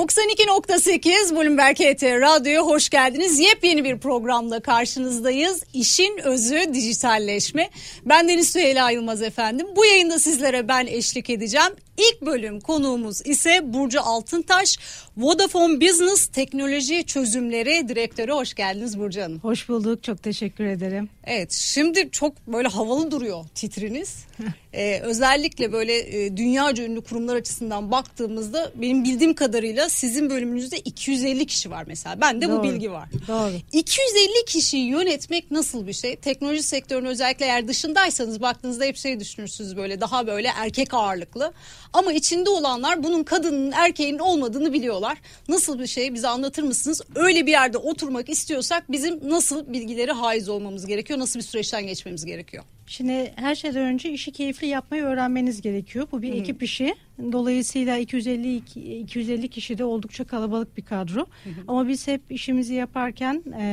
92.8 0.00 1.36
Bloomberg 1.36 1.76
HT 1.76 2.02
Radyo'ya 2.02 2.62
hoş 2.62 2.88
geldiniz. 2.88 3.38
Yepyeni 3.38 3.84
bir 3.84 3.98
programla 3.98 4.60
karşınızdayız. 4.60 5.64
İşin 5.74 6.18
özü 6.18 6.74
dijitalleşme. 6.74 7.70
Ben 8.04 8.28
Deniz 8.28 8.52
Süheyla 8.52 8.90
Yılmaz 8.90 9.22
efendim. 9.22 9.66
Bu 9.76 9.84
yayında 9.84 10.18
sizlere 10.18 10.68
ben 10.68 10.86
eşlik 10.86 11.30
edeceğim. 11.30 11.72
İlk 12.00 12.22
bölüm 12.22 12.60
konuğumuz 12.60 13.26
ise 13.26 13.60
Burcu 13.72 14.02
Altıntaş, 14.02 14.78
Vodafone 15.16 15.80
Business 15.80 16.26
Teknoloji 16.26 17.04
Çözümleri 17.06 17.88
Direktörü. 17.88 18.32
Hoş 18.32 18.54
geldiniz 18.54 18.98
Burcu 18.98 19.22
Hanım. 19.22 19.38
Hoş 19.38 19.68
bulduk, 19.68 20.02
çok 20.02 20.22
teşekkür 20.22 20.64
ederim. 20.64 21.08
Evet, 21.24 21.52
şimdi 21.52 22.08
çok 22.12 22.46
böyle 22.46 22.68
havalı 22.68 23.10
duruyor 23.10 23.44
titriniz. 23.54 24.24
ee, 24.72 25.00
özellikle 25.00 25.72
böyle 25.72 26.24
e, 26.24 26.36
dünyaca 26.36 26.84
ünlü 26.84 27.00
kurumlar 27.00 27.36
açısından 27.36 27.90
baktığımızda 27.90 28.72
benim 28.74 29.04
bildiğim 29.04 29.34
kadarıyla 29.34 29.88
sizin 29.88 30.30
bölümünüzde 30.30 30.78
250 30.78 31.46
kişi 31.46 31.70
var 31.70 31.84
mesela. 31.86 32.20
Ben 32.20 32.40
de 32.40 32.48
Doğru. 32.48 32.58
bu 32.58 32.62
bilgi 32.62 32.92
var. 32.92 33.08
Doğru. 33.28 33.52
250 33.72 34.44
kişiyi 34.46 34.86
yönetmek 34.86 35.50
nasıl 35.50 35.86
bir 35.86 35.92
şey? 35.92 36.16
Teknoloji 36.16 36.62
sektörünün 36.62 37.08
özellikle 37.08 37.44
eğer 37.44 37.68
dışındaysanız 37.68 38.40
baktığınızda 38.40 38.84
hep 38.84 38.96
şey 38.96 39.20
düşünürsünüz 39.20 39.76
böyle 39.76 40.00
daha 40.00 40.26
böyle 40.26 40.48
erkek 40.56 40.94
ağırlıklı. 40.94 41.52
Ama 41.92 42.12
içinde 42.12 42.50
olanlar 42.50 43.02
bunun 43.02 43.22
kadının 43.24 43.72
erkeğin 43.72 44.18
olmadığını 44.18 44.72
biliyorlar. 44.72 45.18
Nasıl 45.48 45.78
bir 45.78 45.86
şey 45.86 46.14
bize 46.14 46.28
anlatır 46.28 46.62
mısınız? 46.62 47.02
Öyle 47.14 47.46
bir 47.46 47.50
yerde 47.50 47.78
oturmak 47.78 48.28
istiyorsak 48.28 48.92
bizim 48.92 49.30
nasıl 49.30 49.72
bilgileri 49.72 50.12
haiz 50.12 50.48
olmamız 50.48 50.86
gerekiyor? 50.86 51.18
Nasıl 51.18 51.38
bir 51.38 51.44
süreçten 51.44 51.86
geçmemiz 51.86 52.24
gerekiyor? 52.24 52.64
Şimdi 52.90 53.32
her 53.36 53.54
şeyden 53.54 53.82
önce 53.82 54.10
işi 54.10 54.32
keyifli 54.32 54.66
yapmayı 54.66 55.02
öğrenmeniz 55.02 55.60
gerekiyor. 55.62 56.06
Bu 56.12 56.22
bir 56.22 56.32
ekip 56.32 56.62
işi. 56.62 56.94
Dolayısıyla 57.32 57.98
250 57.98 58.56
250 59.00 59.48
kişi 59.48 59.78
de 59.78 59.84
oldukça 59.84 60.24
kalabalık 60.24 60.76
bir 60.76 60.82
kadro. 60.82 61.26
Ama 61.68 61.88
biz 61.88 62.08
hep 62.08 62.20
işimizi 62.30 62.74
yaparken 62.74 63.42
e, 63.60 63.64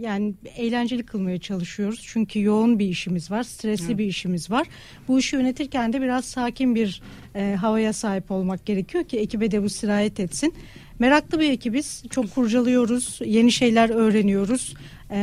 yani 0.00 0.34
eğlenceli 0.56 1.02
kılmaya 1.02 1.38
çalışıyoruz. 1.38 2.00
Çünkü 2.06 2.42
yoğun 2.42 2.78
bir 2.78 2.88
işimiz 2.88 3.30
var, 3.30 3.42
stresli 3.42 3.98
bir 3.98 4.06
işimiz 4.06 4.50
var. 4.50 4.66
Bu 5.08 5.18
işi 5.18 5.36
yönetirken 5.36 5.92
de 5.92 6.00
biraz 6.00 6.24
sakin 6.24 6.74
bir 6.74 7.02
e, 7.34 7.54
havaya 7.60 7.92
sahip 7.92 8.30
olmak 8.30 8.66
gerekiyor 8.66 9.04
ki 9.04 9.18
ekibe 9.18 9.50
de 9.50 9.62
bu 9.62 9.68
sirayet 9.68 10.20
etsin. 10.20 10.54
Meraklı 10.98 11.40
bir 11.40 11.50
ekibiz. 11.50 12.04
Çok 12.10 12.34
kurcalıyoruz, 12.34 13.18
yeni 13.24 13.52
şeyler 13.52 13.90
öğreniyoruz. 13.90 14.74
E, 15.10 15.18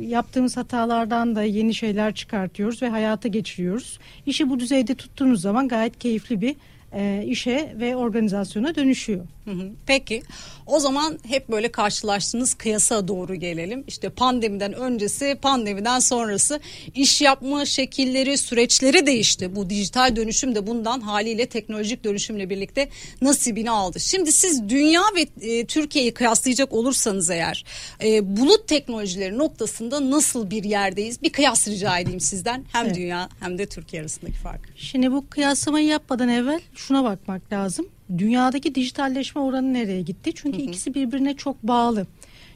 yaptığımız 0.00 0.56
hatalardan 0.56 1.36
da 1.36 1.42
yeni 1.42 1.74
şeyler 1.74 2.14
çıkartıyoruz 2.14 2.82
ve 2.82 2.88
hayata 2.88 3.28
geçiriyoruz. 3.28 3.98
İşi 4.26 4.50
bu 4.50 4.60
düzeyde 4.60 4.94
tuttuğunuz 4.94 5.40
zaman 5.40 5.68
gayet 5.68 5.98
keyifli 5.98 6.40
bir 6.40 6.56
e, 6.92 7.24
işe 7.26 7.74
ve 7.80 7.96
organizasyona 7.96 8.74
dönüşüyor. 8.74 9.26
Hı 9.44 9.50
hı. 9.50 9.70
Peki 9.86 10.22
o 10.66 10.78
zaman 10.78 11.18
hep 11.28 11.48
böyle 11.48 11.72
karşılaştığınız 11.72 12.54
kıyasa 12.54 13.08
doğru 13.08 13.34
gelelim. 13.34 13.84
İşte 13.86 14.08
pandemiden 14.08 14.72
öncesi, 14.72 15.38
pandemiden 15.42 15.98
sonrası 15.98 16.60
iş 16.94 17.20
yapma 17.20 17.64
şekilleri, 17.64 18.38
süreçleri 18.38 19.06
değişti. 19.06 19.56
Bu 19.56 19.70
dijital 19.70 20.16
dönüşüm 20.16 20.54
de 20.54 20.66
bundan 20.66 21.00
haliyle 21.00 21.46
teknolojik 21.46 22.04
dönüşümle 22.04 22.50
birlikte 22.50 22.88
nasibini 23.22 23.70
aldı. 23.70 24.00
Şimdi 24.00 24.32
siz 24.32 24.68
dünya 24.68 25.02
ve 25.16 25.48
e, 25.48 25.66
Türkiye'yi 25.66 26.14
kıyaslayacak 26.14 26.72
olursanız 26.72 27.30
eğer 27.30 27.64
e, 28.04 28.36
bulut 28.36 28.68
teknolojileri 28.68 29.38
noktasında 29.38 30.10
nasıl 30.10 30.50
bir 30.50 30.64
yerdeyiz? 30.64 31.22
Bir 31.22 31.30
kıyas 31.30 31.68
rica 31.68 31.98
edeyim 31.98 32.20
sizden. 32.20 32.64
Hem 32.72 32.86
Evet. 32.86 32.96
dünya 32.96 33.28
hem 33.40 33.58
de 33.58 33.66
Türkiye 33.66 34.02
arasındaki 34.02 34.36
fark. 34.38 34.60
Şimdi 34.76 35.12
bu 35.12 35.26
kıyaslamayı 35.30 35.86
yapmadan 35.86 36.28
evvel 36.28 36.60
şuna 36.80 37.04
bakmak 37.04 37.52
lazım. 37.52 37.86
Dünyadaki 38.18 38.74
dijitalleşme 38.74 39.40
oranı 39.40 39.74
nereye 39.74 40.02
gitti? 40.02 40.32
Çünkü 40.34 40.58
ikisi 40.58 40.94
birbirine 40.94 41.34
çok 41.36 41.62
bağlı. 41.62 42.06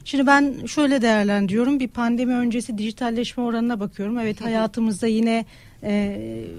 Şimdi 0.05 0.27
ben 0.27 0.65
şöyle 0.65 1.01
değerlendiriyorum. 1.01 1.79
Bir 1.79 1.87
pandemi 1.87 2.33
öncesi 2.33 2.77
dijitalleşme 2.77 3.43
oranına 3.43 3.79
bakıyorum. 3.79 4.19
Evet 4.19 4.41
hayatımızda 4.41 5.07
yine 5.07 5.45
e, 5.83 6.17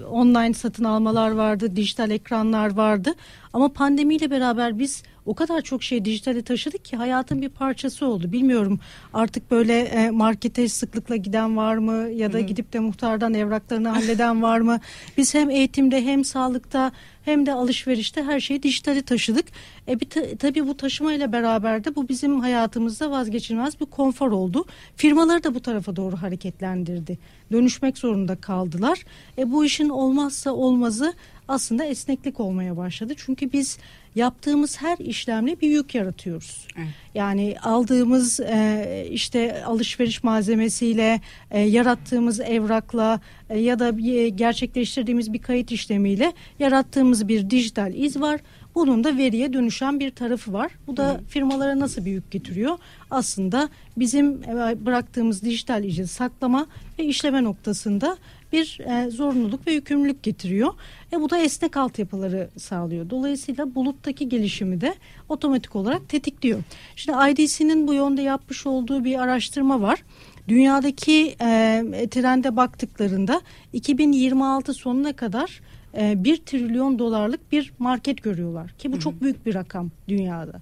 online 0.09 0.53
satın 0.53 0.83
almalar 0.83 1.31
vardı, 1.31 1.75
dijital 1.75 2.11
ekranlar 2.11 2.75
vardı. 2.75 3.15
Ama 3.53 3.73
pandemiyle 3.73 4.31
beraber 4.31 4.79
biz 4.79 5.03
o 5.25 5.35
kadar 5.35 5.61
çok 5.61 5.83
şey 5.83 6.05
dijitale 6.05 6.41
taşıdık 6.41 6.85
ki 6.85 6.97
hayatın 6.97 7.41
bir 7.41 7.49
parçası 7.49 8.05
oldu. 8.07 8.31
Bilmiyorum 8.31 8.79
artık 9.13 9.51
böyle 9.51 9.79
e, 9.79 10.09
markete 10.09 10.69
sıklıkla 10.69 11.15
giden 11.15 11.57
var 11.57 11.77
mı 11.77 12.09
ya 12.09 12.33
da 12.33 12.39
gidip 12.39 12.73
de 12.73 12.79
muhtardan 12.79 13.33
evraklarını 13.33 13.87
halleden 13.89 14.41
var 14.41 14.59
mı? 14.59 14.79
Biz 15.17 15.33
hem 15.33 15.49
eğitimde 15.49 16.05
hem 16.05 16.23
sağlıkta 16.23 16.91
hem 17.25 17.45
de 17.45 17.53
alışverişte 17.53 18.23
her 18.23 18.39
şeyi 18.39 18.63
dijitale 18.63 19.01
taşıdık. 19.01 19.45
E 19.87 19.99
bir 19.99 20.09
ta- 20.09 20.35
tabii 20.39 20.67
bu 20.67 20.77
taşımayla 20.77 21.31
beraber 21.31 21.83
de 21.83 21.95
bu 21.95 22.09
bizim 22.09 22.39
hayatımızda 22.39 23.11
vazgeçilmez 23.11 23.79
bir 23.79 23.85
konfor 23.85 24.31
oldu. 24.31 24.65
Firmaları 24.95 25.43
da 25.43 25.55
bu 25.55 25.59
tarafa 25.59 25.95
doğru 25.95 26.17
hareketlendirdi. 26.21 27.17
Dönüşmek 27.51 27.97
zorunda 27.97 28.35
kaldılar. 28.35 29.05
E 29.37 29.51
bu 29.51 29.65
işin 29.65 29.89
olmazsa 29.89 30.51
olmazı 30.51 31.13
aslında 31.47 31.85
esneklik 31.85 32.39
olmaya 32.39 32.77
başladı. 32.77 33.13
Çünkü 33.17 33.51
biz 33.53 33.77
yaptığımız 34.15 34.81
her 34.81 34.97
işlemle 34.97 35.61
bir 35.61 35.69
yük 35.69 35.95
yaratıyoruz. 35.95 36.67
Evet. 36.77 36.87
Yani 37.15 37.55
aldığımız 37.63 38.39
e, 38.39 39.07
işte 39.11 39.63
alışveriş 39.65 40.23
malzemesiyle, 40.23 41.21
e, 41.51 41.59
yarattığımız 41.59 42.39
evrakla 42.39 43.19
e, 43.49 43.59
ya 43.59 43.79
da 43.79 43.97
bir- 43.97 44.13
e, 44.15 44.29
gerçekleştirdiğimiz 44.29 45.33
bir 45.33 45.39
kayıt 45.39 45.71
işlemiyle 45.71 46.33
yarattığımız 46.59 47.27
bir 47.27 47.49
dijital 47.49 47.93
iz 47.93 48.21
var. 48.21 48.39
Bunun 48.75 49.03
da 49.03 49.17
veriye 49.17 49.53
dönüşen 49.53 49.99
bir 49.99 50.11
tarafı 50.11 50.53
var. 50.53 50.71
Bu 50.87 50.97
da 50.97 51.21
firmalara 51.29 51.79
nasıl 51.79 52.05
bir 52.05 52.11
yük 52.11 52.31
getiriyor? 52.31 52.77
Aslında 53.11 53.69
bizim 53.97 54.43
e, 54.43 54.85
bıraktığımız 54.85 55.43
dijital 55.43 55.83
izi 55.83 56.07
saklama 56.07 56.67
ve 56.99 57.03
işleme 57.05 57.43
noktasında 57.43 58.17
bir 58.51 58.79
e, 58.79 59.09
zorunluluk 59.09 59.67
ve 59.67 59.71
yükümlülük 59.71 60.23
getiriyor. 60.23 60.73
E, 61.13 61.21
bu 61.21 61.29
da 61.29 61.37
esnek 61.37 61.77
altyapıları 61.77 62.49
sağlıyor. 62.57 63.09
Dolayısıyla 63.09 63.75
buluttaki 63.75 64.29
gelişimi 64.29 64.81
de 64.81 64.95
otomatik 65.29 65.75
olarak 65.75 66.09
tetikliyor. 66.09 66.59
Şimdi 66.95 67.17
IDC'nin 67.31 67.87
bu 67.87 67.93
yönde 67.93 68.21
yapmış 68.21 68.67
olduğu 68.67 69.03
bir 69.03 69.19
araştırma 69.19 69.81
var. 69.81 70.03
Dünyadaki 70.47 71.35
e, 71.41 72.07
trende 72.11 72.55
baktıklarında 72.55 73.41
2026 73.73 74.73
sonuna 74.73 75.13
kadar 75.13 75.61
e, 75.97 76.23
1 76.23 76.37
trilyon 76.37 76.99
dolarlık 76.99 77.51
bir 77.51 77.73
market 77.79 78.23
görüyorlar 78.23 78.71
ki 78.71 78.91
bu 78.91 78.99
çok 78.99 79.21
büyük 79.21 79.45
bir 79.45 79.55
rakam 79.55 79.91
dünyada. 80.07 80.61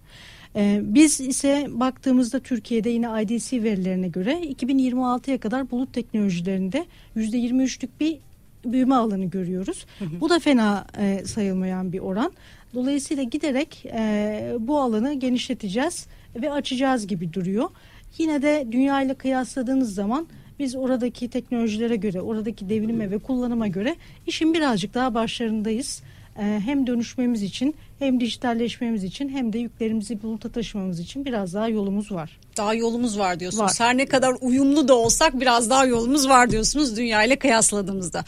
E, 0.56 0.82
biz 0.84 1.22
ise 1.22 1.68
baktığımızda 1.70 2.40
Türkiye'de 2.40 2.90
yine 2.90 3.24
IDC 3.24 3.64
verilerine 3.64 4.08
göre 4.08 4.32
2026'ya 4.32 5.40
kadar 5.40 5.72
bulut 5.72 5.94
teknolojilerinde 5.94 6.86
%23'lük 7.18 7.90
bir 8.00 8.18
büyüme 8.66 8.96
alanı 8.96 9.26
görüyoruz. 9.26 9.86
Bu 10.22 10.30
da 10.30 10.40
fena 10.40 10.88
e, 10.98 11.26
sayılmayan 11.26 11.94
bir 11.94 12.00
oran. 12.00 12.32
Dolayısıyla 12.74 13.24
giderek 13.24 13.86
e, 13.86 14.56
bu 14.60 14.80
alanı 14.80 15.14
genişleteceğiz 15.14 16.08
ve 16.36 16.52
açacağız 16.52 17.08
gibi 17.08 17.34
duruyor. 17.34 17.70
Yine 18.18 18.42
de 18.42 18.68
dünya 18.72 19.02
ile 19.02 19.14
kıyasladığınız 19.14 19.96
zaman 19.96 20.28
biz 20.60 20.76
oradaki 20.76 21.30
teknolojilere 21.30 21.96
göre, 21.96 22.22
oradaki 22.22 22.70
devrime 22.70 23.12
ve 23.12 23.20
kullanıma 23.20 23.68
göre 23.68 23.96
işin 24.28 24.54
birazcık 24.54 24.94
daha 24.94 25.14
başlarındayız. 25.14 26.02
Ee, 26.40 26.62
hem 26.66 26.88
dönüşmemiz 26.88 27.44
için 27.44 27.76
hem 28.00 28.20
dijitalleşmemiz 28.20 29.04
için 29.04 29.30
hem 29.30 29.54
de 29.54 29.60
yüklerimizi 29.60 30.22
buluta 30.22 30.50
taşımamız 30.50 31.00
için 31.00 31.26
biraz 31.26 31.54
daha 31.54 31.70
yolumuz 31.70 32.12
var. 32.12 32.40
Daha 32.58 32.74
yolumuz 32.74 33.20
var 33.20 33.40
diyorsunuz. 33.40 33.64
Var. 33.64 33.88
Her 33.88 33.98
ne 33.98 34.06
kadar 34.06 34.36
uyumlu 34.42 34.88
da 34.88 34.96
olsak 34.96 35.40
biraz 35.40 35.70
daha 35.70 35.86
yolumuz 35.86 36.30
var 36.30 36.52
diyorsunuz 36.52 36.98
dünya 36.98 37.24
ile 37.24 37.36
kıyasladığımızda. 37.36 38.26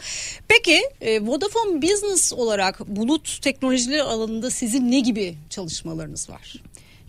Peki 0.48 0.80
e, 1.00 1.26
Vodafone 1.26 1.82
Business 1.82 2.32
olarak 2.32 2.88
bulut 2.88 3.42
teknolojileri 3.42 4.02
alanında 4.02 4.50
sizin 4.50 4.90
ne 4.90 5.00
gibi 5.00 5.34
çalışmalarınız 5.50 6.30
var? 6.30 6.54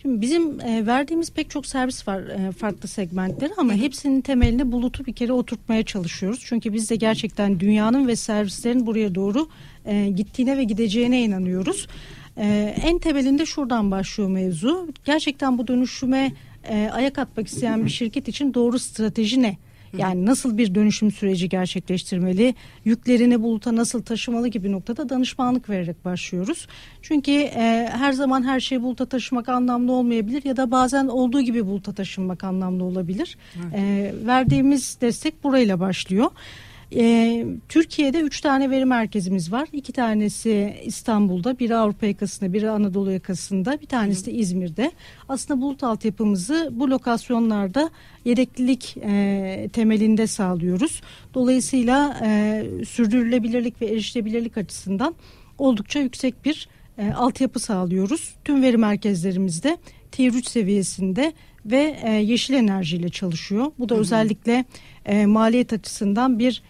Şimdi 0.02 0.20
bizim 0.20 0.60
e, 0.60 0.86
verdiğimiz 0.86 1.32
pek 1.32 1.50
çok 1.50 1.66
servis 1.66 2.08
var 2.08 2.20
e, 2.20 2.52
farklı 2.52 2.88
segmentleri 2.88 3.52
ama 3.56 3.74
hepsinin 3.74 4.20
temeline 4.20 4.72
bulutu 4.72 5.06
bir 5.06 5.12
kere 5.12 5.32
oturtmaya 5.32 5.82
çalışıyoruz. 5.82 6.40
Çünkü 6.44 6.72
biz 6.72 6.90
de 6.90 6.96
gerçekten 6.96 7.60
dünyanın 7.60 8.08
ve 8.08 8.16
servislerin 8.16 8.86
buraya 8.86 9.14
doğru 9.14 9.48
e, 9.84 10.08
gittiğine 10.08 10.56
ve 10.56 10.64
gideceğine 10.64 11.22
inanıyoruz. 11.22 11.88
E, 12.36 12.74
en 12.82 12.98
temelinde 12.98 13.46
şuradan 13.46 13.90
başlıyor 13.90 14.30
mevzu. 14.30 14.88
Gerçekten 15.04 15.58
bu 15.58 15.68
dönüşüme 15.68 16.32
e, 16.68 16.90
ayak 16.92 17.18
atmak 17.18 17.46
isteyen 17.48 17.84
bir 17.84 17.90
şirket 17.90 18.28
için 18.28 18.54
doğru 18.54 18.78
strateji 18.78 19.42
ne? 19.42 19.56
Yani 19.98 20.26
nasıl 20.26 20.58
bir 20.58 20.74
dönüşüm 20.74 21.10
süreci 21.10 21.48
gerçekleştirmeli, 21.48 22.54
yüklerini 22.84 23.42
buluta 23.42 23.76
nasıl 23.76 24.02
taşımalı 24.02 24.48
gibi 24.48 24.72
noktada 24.72 25.08
danışmanlık 25.08 25.70
vererek 25.70 26.04
başlıyoruz. 26.04 26.66
Çünkü 27.02 27.30
e, 27.32 27.88
her 27.92 28.12
zaman 28.12 28.42
her 28.42 28.60
şeyi 28.60 28.82
buluta 28.82 29.06
taşımak 29.06 29.48
anlamlı 29.48 29.92
olmayabilir 29.92 30.44
ya 30.44 30.56
da 30.56 30.70
bazen 30.70 31.06
olduğu 31.06 31.40
gibi 31.40 31.66
buluta 31.66 31.92
taşınmak 31.92 32.44
anlamlı 32.44 32.84
olabilir. 32.84 33.38
E, 33.74 34.12
verdiğimiz 34.26 34.98
destek 35.00 35.44
burayla 35.44 35.80
başlıyor. 35.80 36.30
E, 36.94 37.46
Türkiye'de 37.68 38.20
üç 38.20 38.40
tane 38.40 38.70
veri 38.70 38.84
merkezimiz 38.84 39.52
var. 39.52 39.68
İki 39.72 39.92
tanesi 39.92 40.76
İstanbul'da, 40.84 41.58
biri 41.58 41.76
Avrupa 41.76 42.06
yakasında, 42.06 42.52
biri 42.52 42.70
Anadolu 42.70 43.12
yakasında, 43.12 43.80
bir 43.80 43.86
tanesi 43.86 44.26
de 44.26 44.32
İzmir'de. 44.32 44.92
Aslında 45.28 45.60
bulut 45.60 45.84
altyapımızı 45.84 46.68
bu 46.72 46.90
lokasyonlarda 46.90 47.90
yedeklilik 48.24 48.96
e, 48.96 49.68
temelinde 49.72 50.26
sağlıyoruz. 50.26 51.00
Dolayısıyla 51.34 52.20
e, 52.24 52.62
sürdürülebilirlik 52.88 53.82
ve 53.82 53.86
erişilebilirlik 53.86 54.58
açısından 54.58 55.14
oldukça 55.58 56.00
yüksek 56.00 56.44
bir 56.44 56.68
e, 56.98 57.12
altyapı 57.12 57.58
sağlıyoruz. 57.58 58.34
Tüm 58.44 58.62
veri 58.62 58.76
merkezlerimizde 58.76 59.78
Tier 60.12 60.32
3 60.32 60.48
seviyesinde 60.48 61.32
ve 61.66 61.96
e, 62.02 62.10
yeşil 62.10 62.54
enerjiyle 62.54 63.08
çalışıyor. 63.08 63.72
Bu 63.78 63.88
da 63.88 63.94
hı 63.94 63.98
hı. 63.98 64.00
özellikle 64.00 64.64
e, 65.06 65.26
maliyet 65.26 65.72
açısından 65.72 66.38
bir 66.38 66.62